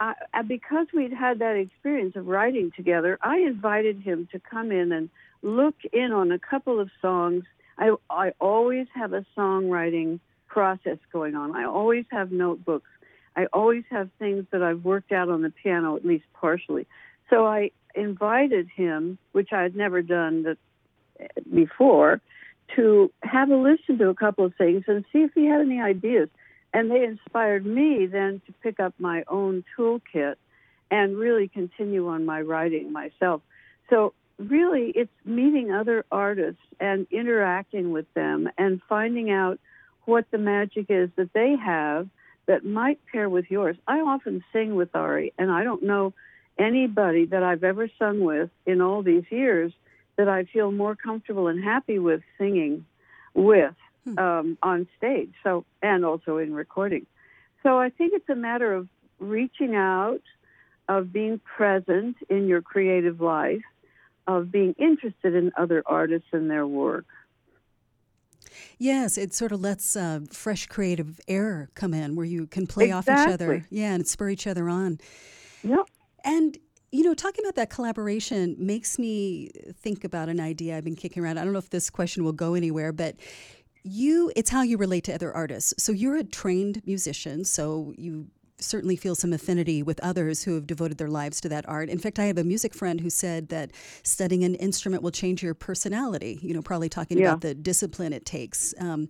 I, 0.00 0.14
because 0.46 0.86
we'd 0.92 1.12
had 1.12 1.38
that 1.38 1.56
experience 1.56 2.16
of 2.16 2.26
writing 2.26 2.72
together, 2.74 3.18
I 3.22 3.38
invited 3.38 4.00
him 4.00 4.28
to 4.32 4.40
come 4.40 4.72
in 4.72 4.92
and 4.92 5.08
look 5.42 5.76
in 5.92 6.12
on 6.12 6.32
a 6.32 6.38
couple 6.38 6.80
of 6.80 6.90
songs. 7.00 7.44
I, 7.78 7.94
I 8.10 8.32
always 8.40 8.86
have 8.94 9.12
a 9.12 9.24
songwriting 9.36 10.20
process 10.48 10.98
going 11.12 11.34
on. 11.34 11.54
I 11.56 11.64
always 11.64 12.04
have 12.10 12.32
notebooks. 12.32 12.88
I 13.36 13.46
always 13.52 13.84
have 13.90 14.10
things 14.18 14.46
that 14.52 14.62
I've 14.62 14.84
worked 14.84 15.12
out 15.12 15.28
on 15.28 15.42
the 15.42 15.50
piano, 15.50 15.96
at 15.96 16.04
least 16.04 16.24
partially. 16.34 16.86
So 17.30 17.46
I 17.46 17.70
invited 17.94 18.68
him, 18.68 19.18
which 19.32 19.52
I 19.52 19.62
had 19.62 19.74
never 19.74 20.02
done 20.02 20.56
before, 21.52 22.20
to 22.76 23.10
have 23.22 23.50
a 23.50 23.56
listen 23.56 23.98
to 23.98 24.08
a 24.08 24.14
couple 24.14 24.44
of 24.44 24.54
things 24.56 24.84
and 24.86 25.04
see 25.12 25.20
if 25.20 25.32
he 25.34 25.46
had 25.46 25.60
any 25.60 25.80
ideas. 25.80 26.28
And 26.74 26.90
they 26.90 27.04
inspired 27.04 27.64
me 27.64 28.06
then 28.06 28.42
to 28.46 28.52
pick 28.62 28.80
up 28.80 28.94
my 28.98 29.22
own 29.28 29.64
toolkit 29.78 30.34
and 30.90 31.16
really 31.16 31.48
continue 31.48 32.08
on 32.08 32.26
my 32.26 32.40
writing 32.40 32.92
myself. 32.92 33.40
So, 33.88 34.12
really, 34.38 34.90
it's 34.94 35.12
meeting 35.24 35.70
other 35.70 36.04
artists 36.10 36.60
and 36.80 37.06
interacting 37.12 37.92
with 37.92 38.12
them 38.14 38.48
and 38.58 38.82
finding 38.88 39.30
out 39.30 39.60
what 40.04 40.26
the 40.32 40.38
magic 40.38 40.86
is 40.88 41.08
that 41.16 41.32
they 41.32 41.54
have 41.56 42.08
that 42.46 42.64
might 42.64 42.98
pair 43.10 43.28
with 43.28 43.50
yours. 43.50 43.76
I 43.86 44.00
often 44.00 44.44
sing 44.52 44.74
with 44.74 44.94
Ari, 44.94 45.32
and 45.38 45.50
I 45.50 45.62
don't 45.62 45.84
know 45.84 46.12
anybody 46.58 47.26
that 47.26 47.42
I've 47.42 47.64
ever 47.64 47.88
sung 47.98 48.20
with 48.20 48.50
in 48.66 48.80
all 48.80 49.02
these 49.02 49.24
years 49.30 49.72
that 50.16 50.28
I 50.28 50.44
feel 50.44 50.70
more 50.72 50.94
comfortable 50.94 51.46
and 51.48 51.62
happy 51.62 51.98
with 51.98 52.22
singing 52.36 52.84
with 53.32 53.74
hmm. 54.04 54.18
um, 54.18 54.58
on 54.62 54.86
stage. 54.96 55.32
So 55.42 55.64
and 55.82 56.04
also 56.04 56.38
in 56.38 56.54
recording. 56.54 57.06
So 57.62 57.78
I 57.78 57.90
think 57.90 58.12
it's 58.14 58.28
a 58.28 58.34
matter 58.34 58.72
of 58.72 58.88
reaching 59.18 59.74
out, 59.74 60.22
of 60.88 61.12
being 61.12 61.40
present 61.56 62.16
in 62.28 62.46
your 62.46 62.62
creative 62.62 63.20
life, 63.20 63.62
of 64.26 64.52
being 64.52 64.74
interested 64.78 65.34
in 65.34 65.52
other 65.56 65.82
artists 65.86 66.28
and 66.32 66.50
their 66.50 66.66
work. 66.66 67.06
Yes, 68.78 69.16
it 69.16 69.32
sort 69.32 69.52
of 69.52 69.60
lets 69.60 69.96
uh, 69.96 70.20
fresh 70.30 70.66
creative 70.66 71.20
air 71.28 71.70
come 71.74 71.94
in 71.94 72.16
where 72.16 72.26
you 72.26 72.46
can 72.46 72.66
play 72.66 72.86
exactly. 72.86 73.14
off 73.14 73.26
each 73.26 73.32
other. 73.32 73.66
Yeah, 73.70 73.94
and 73.94 74.06
spur 74.06 74.30
each 74.30 74.46
other 74.46 74.68
on. 74.68 74.98
Yep. 75.62 75.88
And 76.24 76.58
you 76.94 77.02
know, 77.02 77.12
talking 77.12 77.44
about 77.44 77.56
that 77.56 77.70
collaboration 77.70 78.54
makes 78.56 79.00
me 79.00 79.50
think 79.80 80.04
about 80.04 80.28
an 80.28 80.38
idea 80.38 80.76
I've 80.76 80.84
been 80.84 80.94
kicking 80.94 81.24
around. 81.24 81.38
I 81.38 81.44
don't 81.44 81.52
know 81.52 81.58
if 81.58 81.70
this 81.70 81.90
question 81.90 82.22
will 82.22 82.32
go 82.32 82.54
anywhere, 82.54 82.92
but 82.92 83.16
you 83.84 84.32
it's 84.34 84.50
how 84.50 84.62
you 84.62 84.76
relate 84.76 85.04
to 85.04 85.14
other 85.14 85.32
artists. 85.32 85.74
So 85.78 85.92
you're 85.92 86.16
a 86.16 86.24
trained 86.24 86.82
musician, 86.86 87.44
so 87.44 87.94
you 87.96 88.28
certainly 88.58 88.96
feel 88.96 89.14
some 89.14 89.32
affinity 89.32 89.82
with 89.82 90.00
others 90.00 90.44
who 90.44 90.54
have 90.54 90.66
devoted 90.66 90.96
their 90.98 91.08
lives 91.08 91.40
to 91.40 91.48
that 91.48 91.68
art. 91.68 91.88
In 91.88 91.98
fact, 91.98 92.18
I 92.18 92.24
have 92.24 92.38
a 92.38 92.44
music 92.44 92.72
friend 92.72 93.00
who 93.00 93.10
said 93.10 93.48
that 93.48 93.72
studying 94.02 94.44
an 94.44 94.54
instrument 94.54 95.02
will 95.02 95.10
change 95.10 95.42
your 95.42 95.54
personality, 95.54 96.38
you 96.40 96.54
know, 96.54 96.62
probably 96.62 96.88
talking 96.88 97.18
yeah. 97.18 97.28
about 97.28 97.40
the 97.40 97.54
discipline 97.54 98.12
it 98.12 98.24
takes. 98.24 98.72
Um, 98.78 99.08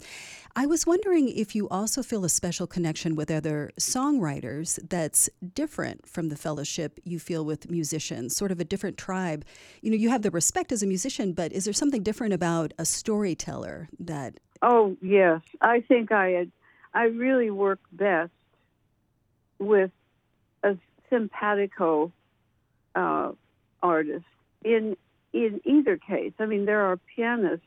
I 0.56 0.66
was 0.66 0.86
wondering 0.86 1.28
if 1.28 1.54
you 1.54 1.68
also 1.68 2.02
feel 2.02 2.24
a 2.24 2.28
special 2.28 2.66
connection 2.66 3.16
with 3.16 3.30
other 3.30 3.70
songwriters 3.78 4.78
that's 4.88 5.28
different 5.54 6.08
from 6.08 6.28
the 6.28 6.36
fellowship 6.36 6.98
you 7.04 7.18
feel 7.18 7.44
with 7.44 7.70
musicians, 7.70 8.36
sort 8.36 8.50
of 8.50 8.60
a 8.60 8.64
different 8.64 8.96
tribe. 8.96 9.44
You 9.82 9.90
know, 9.90 9.96
you 9.96 10.10
have 10.10 10.22
the 10.22 10.30
respect 10.30 10.72
as 10.72 10.82
a 10.82 10.86
musician, 10.86 11.32
but 11.32 11.52
is 11.52 11.64
there 11.64 11.74
something 11.74 12.02
different 12.02 12.34
about 12.34 12.72
a 12.78 12.84
storyteller 12.84 13.88
that? 13.98 14.40
Oh, 14.66 14.96
yes. 15.02 15.42
I 15.60 15.82
think 15.82 16.10
I 16.10 16.30
had, 16.30 16.50
I 16.94 17.04
really 17.04 17.50
work 17.50 17.80
best 17.92 18.32
with 19.58 19.90
a 20.62 20.78
simpatico 21.10 22.12
uh, 22.94 23.32
artist 23.82 24.24
in 24.64 24.96
in 25.34 25.60
either 25.64 25.98
case. 25.98 26.32
I 26.38 26.46
mean, 26.46 26.64
there 26.64 26.80
are 26.80 26.96
pianists 27.14 27.66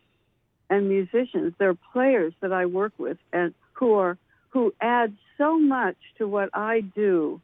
and 0.71 0.89
musicians, 0.89 1.53
there 1.59 1.69
are 1.69 1.77
players 1.93 2.33
that 2.41 2.51
I 2.51 2.65
work 2.65 2.93
with 2.97 3.17
and 3.31 3.53
who 3.73 3.93
are 3.93 4.17
who 4.49 4.73
add 4.81 5.15
so 5.37 5.59
much 5.59 5.97
to 6.17 6.27
what 6.27 6.49
I 6.53 6.81
do 6.81 7.39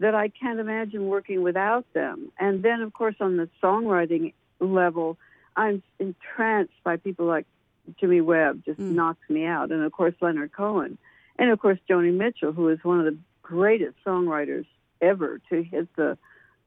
that 0.00 0.16
I 0.16 0.28
can't 0.28 0.58
imagine 0.58 1.06
working 1.06 1.42
without 1.42 1.84
them. 1.92 2.32
And 2.36 2.64
then, 2.64 2.82
of 2.82 2.92
course, 2.92 3.14
on 3.20 3.36
the 3.36 3.48
songwriting 3.62 4.32
level, 4.58 5.18
I'm 5.54 5.84
entranced 6.00 6.82
by 6.82 6.96
people 6.96 7.26
like 7.26 7.46
Jimmy 7.98 8.20
Webb, 8.20 8.64
just 8.64 8.80
mm. 8.80 8.92
knocks 8.92 9.28
me 9.28 9.44
out, 9.44 9.70
and 9.70 9.82
of 9.82 9.92
course 9.92 10.14
Leonard 10.20 10.52
Cohen, 10.52 10.98
and 11.38 11.50
of 11.50 11.58
course 11.58 11.78
Joni 11.88 12.12
Mitchell, 12.12 12.52
who 12.52 12.68
is 12.68 12.78
one 12.82 12.98
of 12.98 13.04
the 13.04 13.18
greatest 13.42 13.96
songwriters 14.04 14.66
ever 15.00 15.40
to 15.50 15.62
hit 15.62 15.88
the 15.96 16.18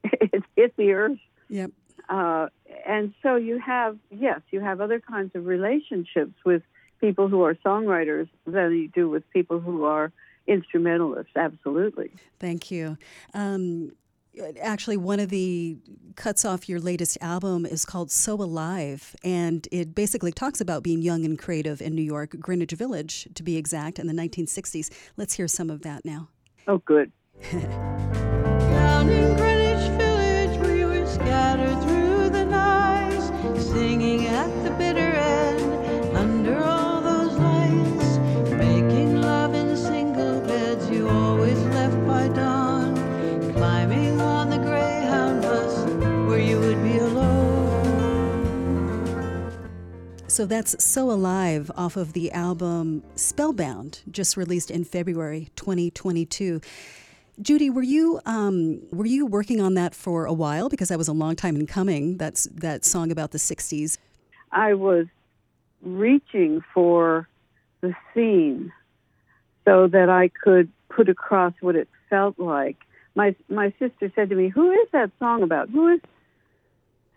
hit 0.56 0.76
the 0.78 0.92
earth. 0.94 1.20
Yep. 1.50 1.72
Uh, 2.10 2.48
and 2.86 3.14
so 3.22 3.36
you 3.36 3.60
have 3.60 3.98
yes, 4.10 4.42
you 4.52 4.60
have 4.62 4.82
other 4.82 5.00
kinds 5.00 5.36
of 5.36 5.46
relationships 5.46 6.34
with 6.46 6.64
people 7.00 7.28
who 7.28 7.44
are 7.44 7.56
songwriters 7.56 8.30
than 8.46 8.72
you 8.74 8.88
do 8.88 9.10
with 9.10 9.30
people 9.32 9.60
who 9.60 9.86
are 9.86 10.12
instrumentalists. 10.48 11.34
Absolutely. 11.36 12.12
Thank 12.40 12.72
you. 12.72 12.98
Um, 13.34 13.92
actually 14.62 14.98
one 14.98 15.20
of 15.20 15.30
the 15.30 15.78
cuts 16.16 16.46
off 16.46 16.70
your 16.70 16.80
latest 16.80 17.18
album 17.22 17.66
is 17.66 17.86
called 17.86 18.12
so 18.12 18.34
alive 18.36 19.16
and 19.24 19.68
it 19.72 19.94
basically 19.94 20.32
talks 20.32 20.62
about 20.62 20.84
being 20.84 21.02
young 21.02 21.26
and 21.26 21.38
creative 21.40 21.82
in 21.82 21.94
new 21.96 22.02
york 22.02 22.36
greenwich 22.40 22.72
village 22.72 23.28
to 23.34 23.44
be 23.44 23.58
exact 23.58 24.00
in 24.00 24.08
the 24.08 24.14
1960s 24.14 24.90
let's 25.18 25.34
hear 25.34 25.48
some 25.48 25.70
of 25.70 25.82
that 25.82 26.04
now 26.06 26.30
Oh, 26.68 26.78
good. 26.80 27.12
Down 27.52 29.10
in 29.10 29.36
Greenwich 29.36 29.90
Village, 30.00 30.58
we 30.60 30.86
were 30.86 31.06
scattered 31.08 31.82
through 31.82 32.30
the 32.30 32.46
night, 32.46 33.58
singing 33.58 34.11
So 50.32 50.46
that's 50.46 50.82
So 50.82 51.12
Alive 51.12 51.70
off 51.76 51.98
of 51.98 52.14
the 52.14 52.32
album 52.32 53.04
Spellbound, 53.16 54.00
just 54.10 54.38
released 54.38 54.72
in 54.72 54.86
February 54.86 55.50
2022. 55.58 56.62
Judy, 57.42 57.70
were 57.70 57.82
you 57.82 58.22
um, 58.26 58.82
were 58.94 59.06
you 59.06 59.26
working 59.26 59.60
on 59.60 59.74
that 59.74 59.94
for 59.94 60.24
a 60.24 60.32
while 60.32 60.70
because 60.70 60.88
that 60.88 60.98
was 60.98 61.10
a 61.10 61.14
long 61.14 61.36
time 61.36 61.58
in 61.58 61.68
coming? 61.68 62.16
That's 62.16 62.46
that 62.46 62.86
song 62.86 63.12
about 63.12 63.32
the 63.32 63.40
'60s. 63.40 63.98
I 64.54 64.74
was 64.74 65.06
reaching 65.82 66.64
for 66.74 67.28
the 67.82 67.94
scene 68.14 68.72
so 69.66 69.88
that 69.88 70.08
I 70.08 70.30
could 70.30 70.72
put 70.88 71.10
across 71.10 71.54
what 71.60 71.76
it 71.76 71.90
felt 72.10 72.40
like. 72.40 72.78
My 73.16 73.36
my 73.50 73.74
sister 73.80 74.10
said 74.16 74.30
to 74.30 74.36
me, 74.36 74.48
"Who 74.48 74.72
is 74.72 74.88
that 74.94 75.12
song 75.20 75.44
about? 75.44 75.70
Who 75.72 75.90
is 75.90 76.00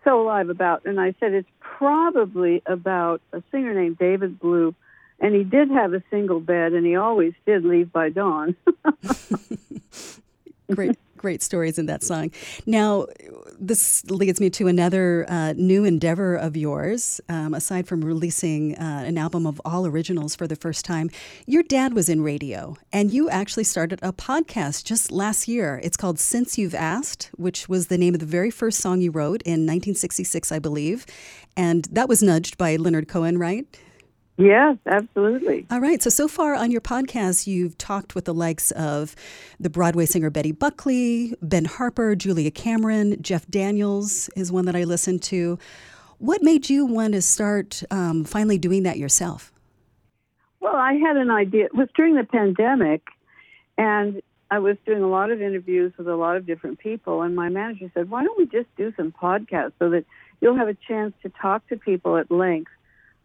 so 0.05 0.23
alive 0.23 0.49
about?" 0.49 0.85
And 0.85 1.01
I 1.01 1.15
said, 1.19 1.33
"It's 1.33 1.49
probably 1.61 2.63
about 2.67 3.21
a 3.33 3.43
singer 3.51 3.75
named 3.75 3.99
David 3.99 4.39
Blue." 4.39 4.75
And 5.21 5.35
he 5.35 5.45
did 5.45 5.71
have 5.71 5.95
a 5.95 6.03
single 6.11 6.41
bed, 6.41 6.73
and 6.73 6.85
he 6.85 6.97
always 6.97 7.35
did 7.47 7.65
leave 7.65 7.93
by 7.93 8.11
dawn. 8.11 8.57
great, 10.71 10.99
great 11.25 11.43
stories 11.43 11.79
in 11.79 11.87
that 11.87 12.03
song. 12.03 12.31
Now, 12.67 13.07
this 13.59 14.05
leads 14.11 14.41
me 14.41 14.51
to 14.51 14.67
another 14.69 15.25
uh, 15.27 15.55
new 15.57 15.83
endeavor 15.83 16.37
of 16.37 16.55
yours. 16.55 17.19
Um, 17.31 17.55
aside 17.55 17.89
from 17.89 18.05
releasing 18.05 18.77
uh, 18.77 19.05
an 19.07 19.17
album 19.17 19.47
of 19.47 19.59
all 19.65 19.87
originals 19.87 20.37
for 20.37 20.47
the 20.47 20.55
first 20.55 20.85
time, 20.85 21.09
your 21.47 21.63
dad 21.63 21.95
was 21.95 22.11
in 22.11 22.21
radio, 22.23 22.77
and 22.93 23.11
you 23.11 23.31
actually 23.31 23.65
started 23.65 24.01
a 24.03 24.13
podcast 24.13 24.85
just 24.85 25.11
last 25.11 25.49
year. 25.49 25.81
It's 25.83 25.97
called 25.97 26.19
Since 26.19 26.59
You've 26.59 26.75
Asked, 26.75 27.31
which 27.39 27.71
was 27.71 27.87
the 27.87 27.97
name 27.97 28.13
of 28.13 28.21
the 28.21 28.27
very 28.27 28.51
first 28.51 28.81
song 28.81 29.01
you 29.01 29.11
wrote 29.11 29.41
in 29.47 29.65
1966, 29.65 30.53
I 30.53 30.59
believe. 30.59 31.07
And 31.57 31.87
that 31.91 32.07
was 32.07 32.23
nudged 32.23 32.59
by 32.59 32.77
Leonard 32.77 33.09
Cohen, 33.09 33.39
right? 33.39 33.65
Yes, 34.37 34.79
absolutely. 34.87 35.67
All 35.71 35.81
right. 35.81 36.03
So, 36.03 36.11
so 36.11 36.27
far 36.27 36.55
on 36.55 36.73
your 36.73 36.81
podcast, 36.81 37.47
you've 37.47 37.79
talked 37.79 38.17
with 38.17 38.25
the 38.25 38.35
likes 38.35 38.73
of 38.73 39.15
the 39.61 39.71
Broadway 39.71 40.07
singer 40.07 40.29
Betty 40.29 40.51
Buckley, 40.51 41.35
Ben 41.41 41.65
Harper, 41.65 42.17
Julia 42.17 42.51
Cameron, 42.51 43.23
Jeff 43.23 43.47
Daniels 43.47 44.29
is 44.35 44.51
one 44.51 44.65
that 44.65 44.75
I 44.75 44.85
listened 44.85 45.23
to. 45.25 45.59
What 46.19 46.43
made 46.43 46.69
you 46.69 46.85
want 46.85 47.13
to 47.13 47.23
start 47.23 47.83
um, 47.91 48.25
finally 48.25 48.59
doing 48.59 48.83
that 48.83 48.99
yourself? 48.99 49.53
Well, 50.59 50.75
I 50.75 50.95
had 50.95 51.17
an 51.17 51.31
idea. 51.31 51.67
It 51.67 51.75
was 51.75 51.89
during 51.95 52.17
the 52.17 52.25
pandemic, 52.25 53.03
and 53.79 54.21
I 54.51 54.59
was 54.59 54.77
doing 54.87 55.03
a 55.03 55.09
lot 55.09 55.31
of 55.31 55.43
interviews 55.43 55.93
with 55.97 56.09
a 56.09 56.17
lot 56.17 56.37
of 56.37 56.47
different 56.47 56.79
people, 56.81 57.23
and 57.23 57.37
my 57.37 57.51
manager 57.51 57.91
said, 57.95 58.11
Why 58.11 58.25
don't 58.25 58.39
we 58.39 58.47
just 58.47 58.75
do 58.77 58.93
some 58.97 59.13
podcasts 59.13 59.73
so 59.79 59.91
that 59.91 60.07
you'll 60.41 60.57
have 60.57 60.69
a 60.69 60.77
chance 60.89 61.13
to 61.23 61.29
talk 61.29 61.69
to 61.69 61.77
people 61.77 62.17
at 62.17 62.31
length? 62.31 62.71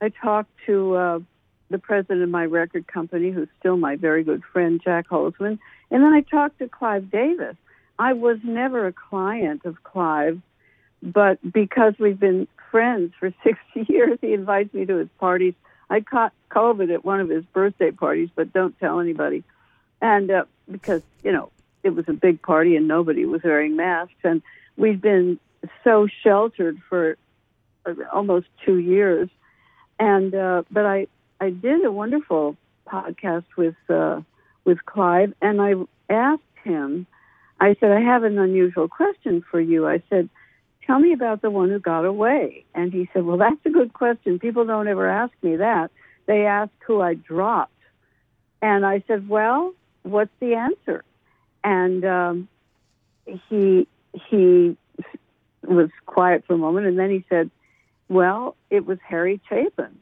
I 0.01 0.09
talked 0.09 0.51
to 0.65 0.95
uh, 0.95 1.19
the 1.69 1.77
president 1.77 2.23
of 2.23 2.29
my 2.29 2.45
record 2.45 2.87
company, 2.87 3.31
who's 3.31 3.49
still 3.59 3.77
my 3.77 3.95
very 3.95 4.23
good 4.23 4.43
friend, 4.51 4.81
Jac 4.83 5.09
Holzman, 5.09 5.59
and 5.91 6.03
then 6.03 6.13
I 6.13 6.21
talked 6.21 6.59
to 6.59 6.67
Clive 6.67 7.11
Davis. 7.11 7.55
I 7.97 8.13
was 8.13 8.37
never 8.43 8.87
a 8.87 8.93
client 8.93 9.65
of 9.65 9.83
Clive, 9.83 10.39
but 11.03 11.39
because 11.51 11.93
we've 11.99 12.19
been 12.19 12.47
friends 12.71 13.13
for 13.19 13.33
60 13.43 13.91
years, 13.91 14.17
he 14.21 14.33
invites 14.33 14.73
me 14.73 14.85
to 14.85 14.95
his 14.95 15.09
parties. 15.19 15.53
I 15.89 16.01
caught 16.01 16.33
COVID 16.51 16.93
at 16.93 17.03
one 17.03 17.19
of 17.19 17.29
his 17.29 17.43
birthday 17.45 17.91
parties, 17.91 18.29
but 18.35 18.53
don't 18.53 18.77
tell 18.79 18.99
anybody. 18.99 19.43
And 20.01 20.31
uh, 20.31 20.45
because, 20.69 21.01
you 21.23 21.31
know, 21.31 21.51
it 21.83 21.89
was 21.89 22.05
a 22.07 22.13
big 22.13 22.41
party 22.41 22.75
and 22.75 22.87
nobody 22.87 23.25
was 23.25 23.41
wearing 23.43 23.75
masks. 23.75 24.13
And 24.23 24.41
we've 24.77 25.01
been 25.01 25.39
so 25.83 26.07
sheltered 26.23 26.79
for 26.87 27.17
uh, 27.85 27.93
almost 28.11 28.47
two 28.65 28.77
years 28.77 29.29
and 29.99 30.33
uh, 30.33 30.63
but 30.71 30.85
I 30.85 31.07
I 31.39 31.49
did 31.49 31.85
a 31.85 31.91
wonderful 31.91 32.57
podcast 32.87 33.45
with 33.57 33.75
uh, 33.89 34.21
with 34.65 34.85
Clive, 34.85 35.33
and 35.41 35.61
I 35.61 35.73
asked 36.09 36.41
him, 36.63 37.07
I 37.59 37.75
said, 37.79 37.91
I 37.91 38.01
have 38.01 38.23
an 38.23 38.37
unusual 38.37 38.87
question 38.87 39.43
for 39.49 39.59
you. 39.59 39.87
I 39.87 40.01
said, 40.09 40.29
Tell 40.85 40.99
me 40.99 41.13
about 41.13 41.41
the 41.41 41.51
one 41.51 41.69
who 41.69 41.79
got 41.79 42.05
away. 42.05 42.65
And 42.73 42.91
he 42.91 43.09
said, 43.13 43.23
Well, 43.23 43.37
that's 43.37 43.63
a 43.65 43.69
good 43.69 43.93
question. 43.93 44.39
People 44.39 44.65
don't 44.65 44.87
ever 44.87 45.07
ask 45.07 45.33
me 45.41 45.57
that. 45.57 45.91
They 46.25 46.45
ask 46.45 46.71
who 46.85 47.01
I 47.01 47.15
dropped. 47.15 47.73
And 48.61 48.85
I 48.85 49.03
said, 49.07 49.27
Well, 49.27 49.73
what's 50.03 50.31
the 50.39 50.55
answer? 50.55 51.03
And 51.63 52.05
um, 52.05 52.47
he 53.49 53.87
he 54.29 54.77
was 55.63 55.89
quiet 56.05 56.45
for 56.47 56.53
a 56.53 56.57
moment, 56.57 56.87
and 56.87 56.97
then 56.97 57.09
he 57.09 57.25
said, 57.29 57.51
"Well, 58.09 58.55
it 58.69 58.85
was 58.85 58.97
Harry 59.07 59.39
Chapin." 59.47 59.99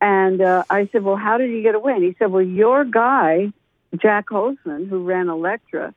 and 0.00 0.40
uh, 0.40 0.64
I 0.70 0.88
said, 0.92 1.02
"Well, 1.04 1.16
how 1.16 1.38
did 1.38 1.50
he 1.50 1.62
get 1.62 1.74
away?" 1.74 1.94
And 1.94 2.04
he 2.04 2.16
said, 2.18 2.30
"Well, 2.30 2.42
your 2.42 2.84
guy, 2.84 3.52
Jac 3.96 4.28
Holzman, 4.28 4.88
who 4.88 5.04
ran 5.04 5.28
Elektra, 5.28 5.94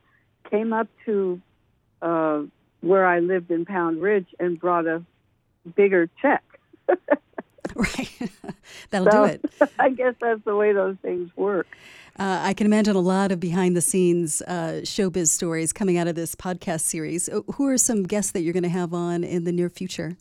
came 0.49 0.73
up 0.73 0.87
to 1.05 1.41
uh, 2.01 2.41
where 2.81 3.05
I 3.05 3.19
lived 3.19 3.51
in 3.51 3.65
Pound 3.65 4.01
Ridge 4.01 4.27
and 4.39 4.59
brought 4.59 4.87
a 4.87 5.03
bigger 5.75 6.09
check." 6.21 6.43
right, 7.97 8.31
that'll 8.89 9.11
so, 9.11 9.27
do 9.27 9.33
it. 9.33 9.45
I 9.79 9.89
guess 9.89 10.15
that's 10.19 10.43
the 10.45 10.55
way 10.55 10.73
those 10.73 10.97
things 11.01 11.35
work. 11.35 11.67
Uh, 12.19 12.41
I 12.43 12.53
can 12.53 12.67
imagine 12.67 12.95
a 12.95 12.99
lot 12.99 13.31
of 13.31 13.39
behind 13.39 13.75
the 13.75 13.81
scenes 13.81 14.41
uh, 14.43 14.81
showbiz 14.83 15.29
stories 15.29 15.73
coming 15.73 15.97
out 15.97 16.07
of 16.07 16.15
this 16.15 16.35
podcast 16.35 16.81
series. 16.81 17.27
Uh, 17.27 17.41
who 17.53 17.67
are 17.67 17.77
some 17.77 18.03
guests 18.03 18.31
that 18.31 18.41
you're 18.41 18.53
going 18.53 18.63
to 18.63 18.69
have 18.69 18.93
on 18.93 19.23
in 19.23 19.45
the 19.45 19.51
near 19.51 19.69
future? 19.69 20.15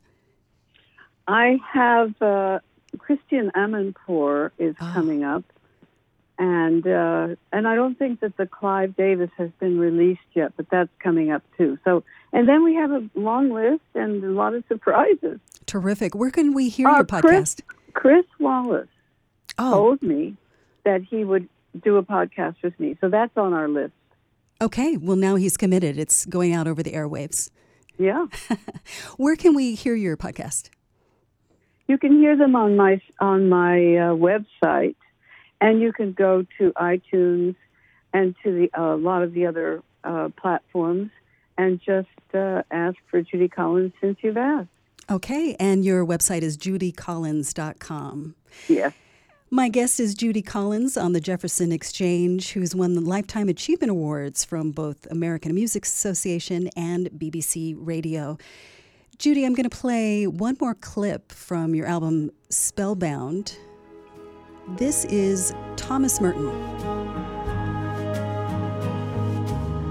I 1.29 1.59
have 1.71 2.21
uh, 2.23 2.61
Christiane 2.99 3.51
Amanpour 3.55 4.51
is 4.59 4.75
oh. 4.81 4.91
coming 4.95 5.23
up, 5.23 5.45
and 6.39 6.87
uh, 6.87 7.37
and 7.53 7.69
I 7.69 7.75
don't 7.75 7.99
think 7.99 8.21
that 8.21 8.37
the 8.39 8.47
Clive 8.47 8.97
Davis 8.97 9.31
has 9.37 9.51
been 9.61 9.79
released 9.79 10.21
yet, 10.33 10.53
but 10.57 10.71
that's 10.71 10.91
coming 10.99 11.31
up 11.31 11.43
too. 11.59 11.79
So 11.85 12.05
and 12.33 12.49
then 12.49 12.65
we 12.65 12.75
have 12.75 12.91
a 12.91 13.09
long 13.15 13.51
list 13.51 13.83
and 13.95 14.25
a 14.25 14.31
lot 14.31 14.55
of 14.55 14.65
surprises. 14.69 15.39
Terrific. 15.67 16.15
Where 16.15 16.31
can 16.31 16.55
we 16.55 16.69
hear 16.69 16.89
uh, 16.89 16.97
your 16.97 17.05
podcast? 17.05 17.23
Chris, 17.23 17.57
Chris 17.95 18.27
Wallace 18.39 18.89
oh. 19.59 19.71
told 19.73 20.03
me 20.03 20.37
that 20.85 21.03
he 21.03 21.25
would 21.25 21.49
do 21.83 21.97
a 21.97 22.03
podcast 22.03 22.57
with 22.63 22.79
me. 22.79 22.97
So 23.01 23.09
that's 23.09 23.37
on 23.37 23.53
our 23.53 23.69
list. 23.69 23.93
Okay. 24.61 24.97
Well, 24.97 25.17
now 25.17 25.37
he's 25.37 25.57
committed. 25.57 25.99
It's 25.99 26.25
going 26.27 26.53
out 26.53 26.69
over 26.69 26.83
the 26.83 26.93
airwaves. 26.93 27.51
Yeah. 27.99 28.27
Where 29.17 29.37
can 29.37 29.55
we 29.55 29.75
hear 29.75 29.95
your 29.95 30.17
podcast? 30.17 30.71
You 31.89 31.99
can 31.99 32.19
hear 32.19 32.37
them 32.37 32.57
on 32.57 32.77
my 32.77 33.01
on 33.21 33.49
my 33.49 33.77
uh, 33.77 34.15
website, 34.15 34.97
and 35.61 35.81
you 35.81 35.93
can 35.93 36.13
go 36.13 36.47
to 36.59 36.73
iTunes 36.73 37.57
and 38.15 38.35
to 38.43 38.53
the 38.53 38.71
a 38.75 38.93
uh, 38.93 38.97
lot 38.97 39.23
of 39.23 39.35
the 39.35 39.47
other 39.47 39.83
uh, 40.05 40.31
platforms, 40.41 41.11
and 41.59 41.81
just 41.85 42.09
uh, 42.35 42.63
ask 42.71 42.97
for 43.11 43.21
Judy 43.23 43.49
Collins 43.49 43.93
since 44.01 44.19
you've 44.23 44.37
asked. 44.37 44.69
Okay, 45.13 45.55
and 45.61 45.85
your 45.85 46.07
website 46.07 46.41
is 46.41 46.57
judycollins.com. 46.57 48.35
Yes. 48.67 48.95
My 49.51 49.69
guest 49.69 50.01
is 50.01 50.15
Judy 50.15 50.41
Collins 50.41 50.97
on 50.97 51.13
the 51.13 51.21
Jefferson 51.21 51.71
Exchange, 51.71 52.53
who's 52.53 52.75
won 52.75 52.95
the 52.95 53.03
Lifetime 53.03 53.51
Achievement 53.51 53.91
Awards 53.91 54.43
from 54.43 54.71
both 54.71 55.07
American 55.11 55.55
Music 55.55 55.85
Association 55.85 56.71
and 56.77 57.11
BBC 57.11 57.75
Radio. 57.77 58.39
Judy, 59.19 59.45
I'm 59.45 59.53
going 59.53 59.69
to 59.69 59.77
play 59.77 60.27
one 60.27 60.57
more 60.59 60.75
clip 60.75 61.31
from 61.31 61.75
your 61.75 61.87
album 61.87 62.31
Spellbound. 62.49 63.59
This 64.79 65.05
is 65.05 65.53
Thomas 65.77 66.23
Merton. 66.23 66.47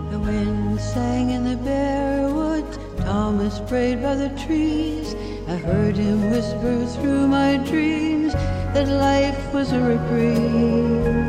The 0.10 0.18
wind 0.18 0.82
sang 0.82 1.30
in 1.30 1.44
the 1.44 1.58
bare 1.58 2.28
woods, 2.34 2.80
Thomas 3.12 3.60
prayed 3.68 4.02
by 4.02 4.16
the 4.16 4.30
trees. 4.46 5.14
I 5.46 5.58
heard 5.58 5.98
him 5.98 6.32
whisper 6.32 6.86
through 6.86 7.28
my 7.28 7.58
dreams 7.58 8.32
that 8.32 8.88
life 8.88 9.54
was 9.54 9.74
a 9.74 9.82
reprise. 9.82 11.20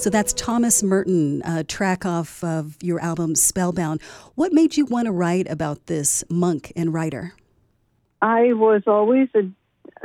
So 0.00 0.10
that's 0.10 0.32
Thomas 0.34 0.84
Merton, 0.84 1.42
a 1.44 1.64
track 1.64 2.06
off 2.06 2.44
of 2.44 2.76
your 2.80 3.00
album 3.00 3.34
Spellbound. 3.34 4.00
What 4.36 4.52
made 4.52 4.76
you 4.76 4.84
want 4.84 5.06
to 5.06 5.12
write 5.12 5.50
about 5.50 5.86
this 5.86 6.22
monk 6.30 6.72
and 6.76 6.94
writer? 6.94 7.34
I 8.20 8.52
was 8.52 8.82
always 8.86 9.28
a, 9.34 9.40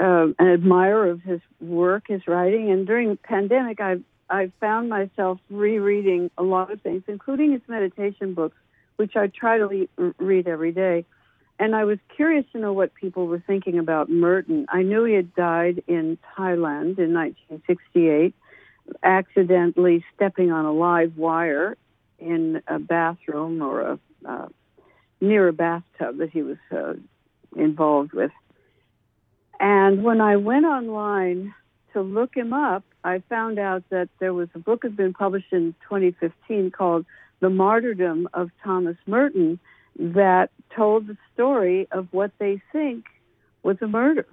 uh, 0.04 0.34
an 0.40 0.48
admirer 0.48 1.12
of 1.12 1.22
his 1.22 1.42
work, 1.62 2.06
his 2.08 2.28
writing, 2.28 2.72
and 2.72 2.88
during 2.88 3.10
the 3.10 3.18
pandemic, 3.18 3.80
I 3.80 3.98
I 4.30 4.52
found 4.60 4.90
myself 4.90 5.40
rereading 5.50 6.32
a 6.38 6.44
lot 6.44 6.72
of 6.72 6.82
things, 6.82 7.04
including 7.08 7.52
his 7.54 7.62
meditation 7.68 8.34
books, 8.34 8.58
which 8.98 9.16
I 9.16 9.28
try 9.28 9.58
to 9.58 9.66
le- 9.98 10.14
read 10.18 10.48
every 10.48 10.72
day 10.72 11.06
and 11.60 11.76
I 11.76 11.86
was 11.86 11.98
curious 12.16 12.46
to 12.52 12.60
know 12.60 12.74
what 12.74 12.94
people 12.94 13.26
were 13.26 13.42
thinking 13.46 13.80
about 13.80 14.10
Merton. 14.10 14.68
I 14.70 14.84
knew 14.84 15.04
he 15.06 15.14
had 15.14 15.34
died 15.34 15.84
in 15.88 16.18
Thailand 16.38 17.00
in 17.00 17.14
1968, 17.14 18.36
accidentally 19.02 20.06
stepping 20.16 20.52
on 20.52 20.66
a 20.66 20.72
live 20.72 21.18
wire 21.18 21.76
in 22.20 22.62
a 22.68 22.80
bathroom 22.80 23.62
or 23.62 23.82
a 23.82 24.00
uh, 24.26 24.48
near 25.20 25.48
a 25.48 25.54
bathtub 25.54 26.18
that 26.18 26.30
he 26.30 26.44
was 26.44 26.58
uh, 26.72 26.94
involved 27.56 28.14
with. 28.14 28.32
And 29.60 30.04
when 30.04 30.22
I 30.22 30.36
went 30.36 30.66
online 30.66 31.56
to 31.94 32.02
look 32.02 32.36
him 32.36 32.54
up, 32.54 32.84
I 33.08 33.24
found 33.30 33.58
out 33.58 33.84
that 33.90 34.10
there 34.20 34.34
was 34.34 34.50
a 34.54 34.60
book 34.60 34.82
that 34.82 34.90
had 34.90 34.98
been 34.98 35.14
published 35.14 35.54
in 35.54 35.74
2015 35.88 36.72
called 36.72 37.06
"The 37.40 37.50
Martyrdom 37.50 38.28
of 38.34 38.52
Thomas 38.64 38.98
Merton." 39.06 39.60
that 40.00 40.52
told 40.76 41.08
the 41.08 41.18
story 41.34 41.88
of 41.92 42.08
what 42.12 42.32
they 42.38 42.62
think 42.72 43.06
was 43.64 43.78
a 43.82 43.88
murder. 43.88 44.28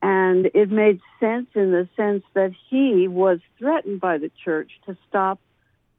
And 0.00 0.46
it 0.54 0.70
made 0.70 1.00
sense 1.20 1.48
in 1.54 1.72
the 1.72 1.88
sense 1.94 2.22
that 2.32 2.52
he 2.70 3.06
was 3.06 3.40
threatened 3.58 4.00
by 4.00 4.16
the 4.16 4.30
church 4.44 4.70
to 4.86 4.96
stop 5.08 5.38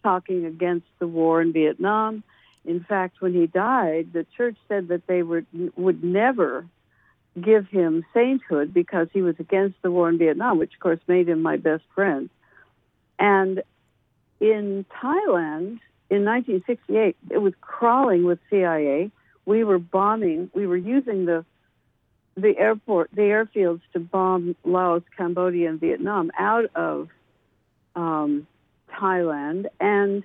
talking 0.02 0.46
against 0.46 0.88
the 0.98 1.06
war 1.06 1.40
in 1.40 1.54
Vietnam. 1.54 2.24
In 2.66 2.84
fact, 2.84 3.22
when 3.22 3.34
he 3.34 3.46
died, 3.46 4.14
the 4.14 4.26
church 4.36 4.58
said 4.68 4.88
that 4.88 5.06
they 5.06 5.22
would 5.22 5.46
would 5.76 6.04
never 6.04 6.66
give 7.42 7.68
him 7.68 8.06
sainthood 8.14 8.74
because 8.74 9.08
he 9.14 9.22
was 9.22 9.36
against 9.40 9.82
the 9.82 9.92
war 9.92 10.10
in 10.10 10.18
Vietnam, 10.18 10.58
which 10.58 10.74
of 10.74 10.80
course 10.80 11.00
made 11.08 11.30
him 11.30 11.42
my 11.42 11.58
best 11.58 11.84
friend. 11.94 12.30
And 13.20 13.64
in 14.40 14.86
Thailand, 15.02 15.80
in 16.10 16.24
1968, 16.24 17.16
it 17.30 17.38
was 17.38 17.54
crawling 17.62 18.24
with 18.24 18.40
CIA. 18.50 19.12
We 19.46 19.64
were 19.64 19.80
bombing. 19.80 20.50
We 20.54 20.68
were 20.68 20.78
using 20.78 21.26
the 21.26 21.46
the 22.36 22.56
airport, 22.56 23.10
the 23.12 23.24
airfields 23.24 23.82
to 23.94 24.00
bomb 24.00 24.56
Laos, 24.64 25.02
Cambodia, 25.18 25.70
and 25.70 25.80
Vietnam 25.80 26.32
out 26.38 26.70
of 26.76 27.10
um, 27.96 28.46
Thailand. 28.94 29.66
And 29.80 30.24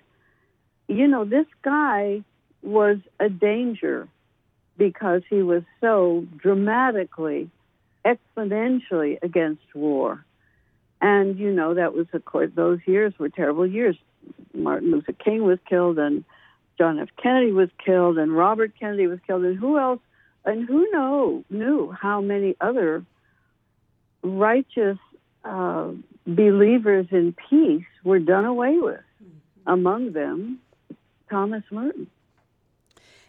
you 0.88 1.08
know, 1.08 1.24
this 1.24 1.46
guy 1.62 2.22
was 2.62 2.98
a 3.18 3.30
danger 3.30 4.08
because 4.82 5.22
he 5.30 5.44
was 5.44 5.62
so 5.80 6.26
dramatically, 6.36 7.48
exponentially 8.04 9.16
against 9.22 9.62
war. 9.76 10.24
And 11.00 11.38
you 11.38 11.52
know, 11.52 11.74
that 11.74 11.94
was 11.94 12.08
of 12.12 12.24
course 12.24 12.50
those 12.56 12.80
years 12.84 13.12
were 13.16 13.28
terrible 13.28 13.64
years. 13.64 13.96
Martin 14.52 14.90
Luther 14.90 15.12
King 15.12 15.44
was 15.44 15.60
killed, 15.68 16.00
and 16.00 16.24
John 16.78 16.98
F. 16.98 17.10
Kennedy 17.22 17.52
was 17.52 17.68
killed, 17.84 18.18
and 18.18 18.36
Robert 18.36 18.72
Kennedy 18.78 19.06
was 19.06 19.20
killed, 19.24 19.44
and 19.44 19.56
who 19.56 19.78
else? 19.78 20.00
And 20.44 20.66
who 20.66 20.90
know 20.90 21.44
knew 21.48 21.92
how 21.92 22.20
many 22.20 22.56
other 22.60 23.04
righteous 24.24 24.98
uh, 25.44 25.92
believers 26.26 27.06
in 27.12 27.36
peace 27.48 27.86
were 28.02 28.18
done 28.18 28.46
away 28.46 28.78
with. 28.78 29.06
Mm-hmm. 29.22 29.72
Among 29.72 30.12
them, 30.12 30.58
Thomas 31.30 31.62
Merton. 31.70 32.08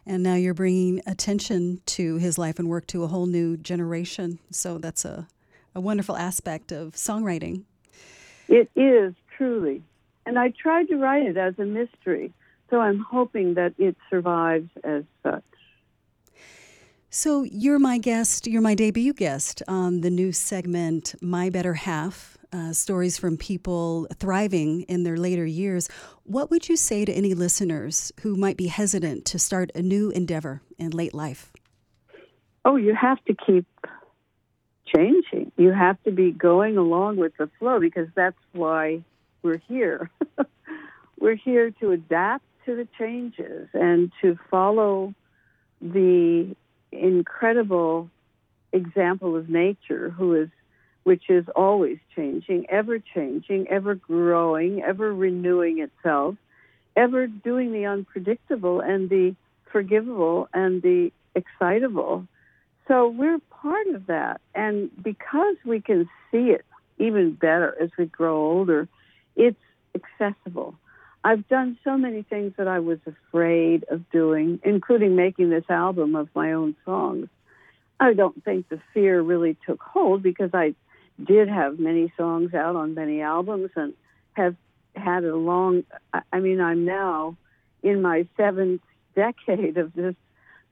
And 0.06 0.22
now 0.22 0.36
you're 0.36 0.54
bringing 0.54 1.02
attention 1.08 1.82
to 1.88 2.18
his 2.18 2.38
life 2.38 2.60
and 2.60 2.68
work 2.68 2.88
to 2.88 3.04
a 3.04 3.08
whole 3.08 3.26
new 3.26 3.56
generation. 3.56 4.40
So 4.52 4.78
that's 4.78 5.06
a, 5.06 5.28
a 5.74 5.82
wonderful 5.82 6.18
aspect 6.18 6.72
of 6.72 6.94
songwriting. 6.94 7.64
It 8.50 8.70
is 8.76 9.14
truly. 9.38 9.82
And 10.26 10.38
I 10.38 10.50
tried 10.50 10.88
to 10.90 10.96
write 10.96 11.26
it 11.26 11.38
as 11.38 11.58
a 11.58 11.66
mystery, 11.66 12.34
so 12.70 12.80
I'm 12.80 13.00
hoping 13.00 13.56
that 13.56 13.74
it 13.78 13.96
survives 14.10 14.70
as 14.84 15.04
such. 15.22 15.44
So 17.10 17.44
you're 17.44 17.80
my 17.80 17.98
guest, 17.98 18.48
you're 18.48 18.62
my 18.62 18.74
debut 18.74 19.14
guest 19.14 19.62
on 19.68 20.02
the 20.02 20.10
new 20.10 20.32
segment, 20.32 21.14
My 21.22 21.50
Better 21.50 21.76
Half. 21.76 22.33
Uh, 22.54 22.72
stories 22.72 23.18
from 23.18 23.36
people 23.36 24.06
thriving 24.20 24.84
in 24.84 25.02
their 25.02 25.18
later 25.18 25.44
years. 25.44 25.90
What 26.22 26.52
would 26.52 26.70
you 26.70 26.76
say 26.76 27.04
to 27.04 27.12
any 27.12 27.34
listeners 27.34 28.12
who 28.22 28.36
might 28.36 28.58
be 28.58 28.68
hesitant 28.68 29.26
to 29.26 29.40
start 29.40 29.72
a 29.74 29.82
new 29.82 30.12
endeavor 30.12 30.62
in 30.78 30.92
late 30.92 31.16
life? 31.16 31.52
Oh, 32.64 32.76
you 32.76 32.94
have 32.94 33.18
to 33.26 33.34
keep 33.34 33.66
changing. 34.96 35.52
You 35.58 35.72
have 35.72 36.02
to 36.04 36.12
be 36.12 36.32
going 36.32 36.78
along 36.78 37.18
with 37.18 37.36
the 37.38 37.50
flow 37.58 37.80
because 37.80 38.08
that's 38.14 38.38
why 38.52 39.04
we're 39.42 39.62
here. 39.68 40.12
we're 41.20 41.36
here 41.36 41.72
to 41.80 41.90
adapt 41.90 42.46
to 42.66 42.76
the 42.76 42.88
changes 43.00 43.68
and 43.74 44.12
to 44.22 44.38
follow 44.52 45.16
the 45.82 46.56
incredible 46.92 48.12
example 48.72 49.36
of 49.36 49.50
nature 49.50 50.12
who 50.12 50.36
is 50.36 50.50
which 51.04 51.30
is 51.30 51.46
always 51.56 51.98
changing, 52.16 52.70
ever 52.70 53.00
changing, 53.00 53.68
ever 53.70 53.96
growing, 53.96 54.82
ever 54.82 55.14
renewing 55.14 55.80
itself, 55.80 56.36
ever 56.96 57.28
doing 57.28 57.72
the 57.72 57.86
unpredictable 57.86 58.80
and 58.80 59.10
the 59.10 59.36
forgivable 59.72 60.48
and 60.54 60.82
the 60.82 61.12
excitable. 61.36 62.26
So 62.88 63.08
we're 63.08 63.40
part 63.50 63.88
of 63.88 64.08
that. 64.08 64.40
And 64.56 64.92
because 65.02 65.56
we 65.66 65.82
can 65.82 66.10
see 66.32 66.52
it 66.52 66.66
even 67.00 67.34
better 67.34 67.76
as 67.82 67.90
we 67.98 68.06
grow 68.06 68.38
older, 68.38 68.88
it's 69.36 69.60
accessible. 69.96 70.76
I've 71.24 71.48
done 71.48 71.78
so 71.84 71.98
many 71.98 72.24
things 72.24 72.54
that 72.58 72.68
I 72.68 72.80
was 72.80 73.00
afraid 73.06 73.86
of 73.90 74.10
doing, 74.12 74.60
including 74.64 75.16
making 75.16 75.50
this 75.50 75.64
album 75.70 76.16
of 76.16 76.30
my 76.36 76.52
own 76.52 76.76
songs. 76.86 77.30
I 78.00 78.14
don't 78.14 78.44
think 78.44 78.68
the 78.68 78.82
fear 78.94 79.22
really 79.22 79.56
took 79.66 79.82
hold 79.82 80.22
because 80.22 80.50
I 80.54 80.76
did 81.22 81.48
have 81.48 81.80
many 81.80 82.12
songs 82.18 82.54
out 82.54 82.76
on 82.76 82.96
many 82.96 83.22
albums 83.22 83.72
and 83.76 83.94
have 84.34 84.56
had 84.96 85.24
a 85.24 85.36
long, 85.36 85.84
I 86.32 86.40
mean, 86.40 86.62
I'm 86.62 86.86
now 86.86 87.36
in 87.82 88.02
my 88.02 88.28
seventh 88.38 88.82
decade 89.16 89.78
of 89.78 89.94
this 89.94 90.16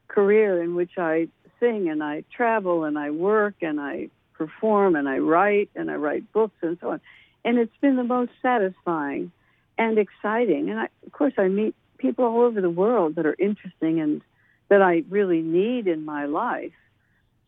career 0.08 0.62
in 0.62 0.76
which 0.76 0.98
I 0.98 1.28
sing 1.60 1.90
and 1.90 2.04
I 2.04 2.24
travel 2.36 2.84
and 2.84 2.98
I 2.98 3.12
work 3.12 3.56
and 3.62 3.80
I 3.80 4.10
perform 4.34 4.96
and 4.96 5.08
I 5.08 5.20
write 5.20 5.70
and 5.76 5.90
I 5.92 5.96
write 5.96 6.32
books 6.32 6.56
and 6.62 6.78
so 6.82 6.92
on. 6.92 7.02
And 7.46 7.58
it's 7.58 7.76
been 7.82 7.96
the 7.96 8.04
most 8.04 8.32
satisfying 8.42 9.32
and 9.78 9.98
exciting. 9.98 10.70
And 10.70 10.80
I, 10.80 10.90
of 11.06 11.12
course, 11.12 11.34
I 11.38 11.48
meet 11.48 11.76
people 11.98 12.26
all 12.26 12.42
over 12.42 12.62
the 12.62 12.70
world 12.70 13.16
that 13.16 13.26
are 13.26 13.36
interesting 13.38 14.00
and 14.00 14.22
that 14.70 14.82
I 14.82 15.04
really 15.10 15.42
need 15.42 15.88
in 15.88 16.06
my 16.06 16.26
life. 16.26 16.72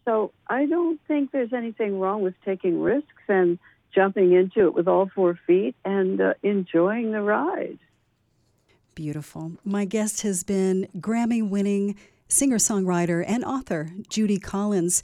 So 0.06 0.32
I 0.48 0.66
don't 0.66 1.00
think 1.08 1.32
there's 1.32 1.54
anything 1.54 2.00
wrong 2.00 2.22
with 2.22 2.36
taking 2.44 2.82
risks 2.82 3.08
and 3.28 3.58
jumping 3.94 4.34
into 4.34 4.68
it 4.68 4.74
with 4.74 4.88
all 4.88 5.10
four 5.14 5.40
feet 5.46 5.76
and 5.86 6.20
uh, 6.20 6.34
enjoying 6.44 7.12
the 7.12 7.22
ride. 7.22 7.80
Beautiful. 8.96 9.54
My 9.64 9.86
guest 9.86 10.22
has 10.22 10.44
been 10.44 10.88
Grammy 10.98 11.48
winning 11.48 11.96
singer 12.28 12.58
songwriter 12.58 13.24
and 13.28 13.44
author 13.44 13.92
Judy 14.10 14.40
Collins. 14.40 15.04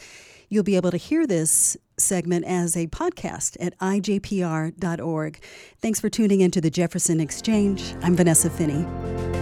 You'll 0.49 0.63
be 0.63 0.75
able 0.75 0.91
to 0.91 0.97
hear 0.97 1.27
this 1.27 1.77
segment 1.97 2.45
as 2.45 2.75
a 2.75 2.87
podcast 2.87 3.57
at 3.59 3.77
ijpr.org. 3.79 5.43
Thanks 5.79 5.99
for 5.99 6.09
tuning 6.09 6.41
into 6.41 6.61
the 6.61 6.69
Jefferson 6.69 7.19
Exchange. 7.19 7.95
I'm 8.01 8.15
Vanessa 8.15 8.49
Finney. 8.49 9.38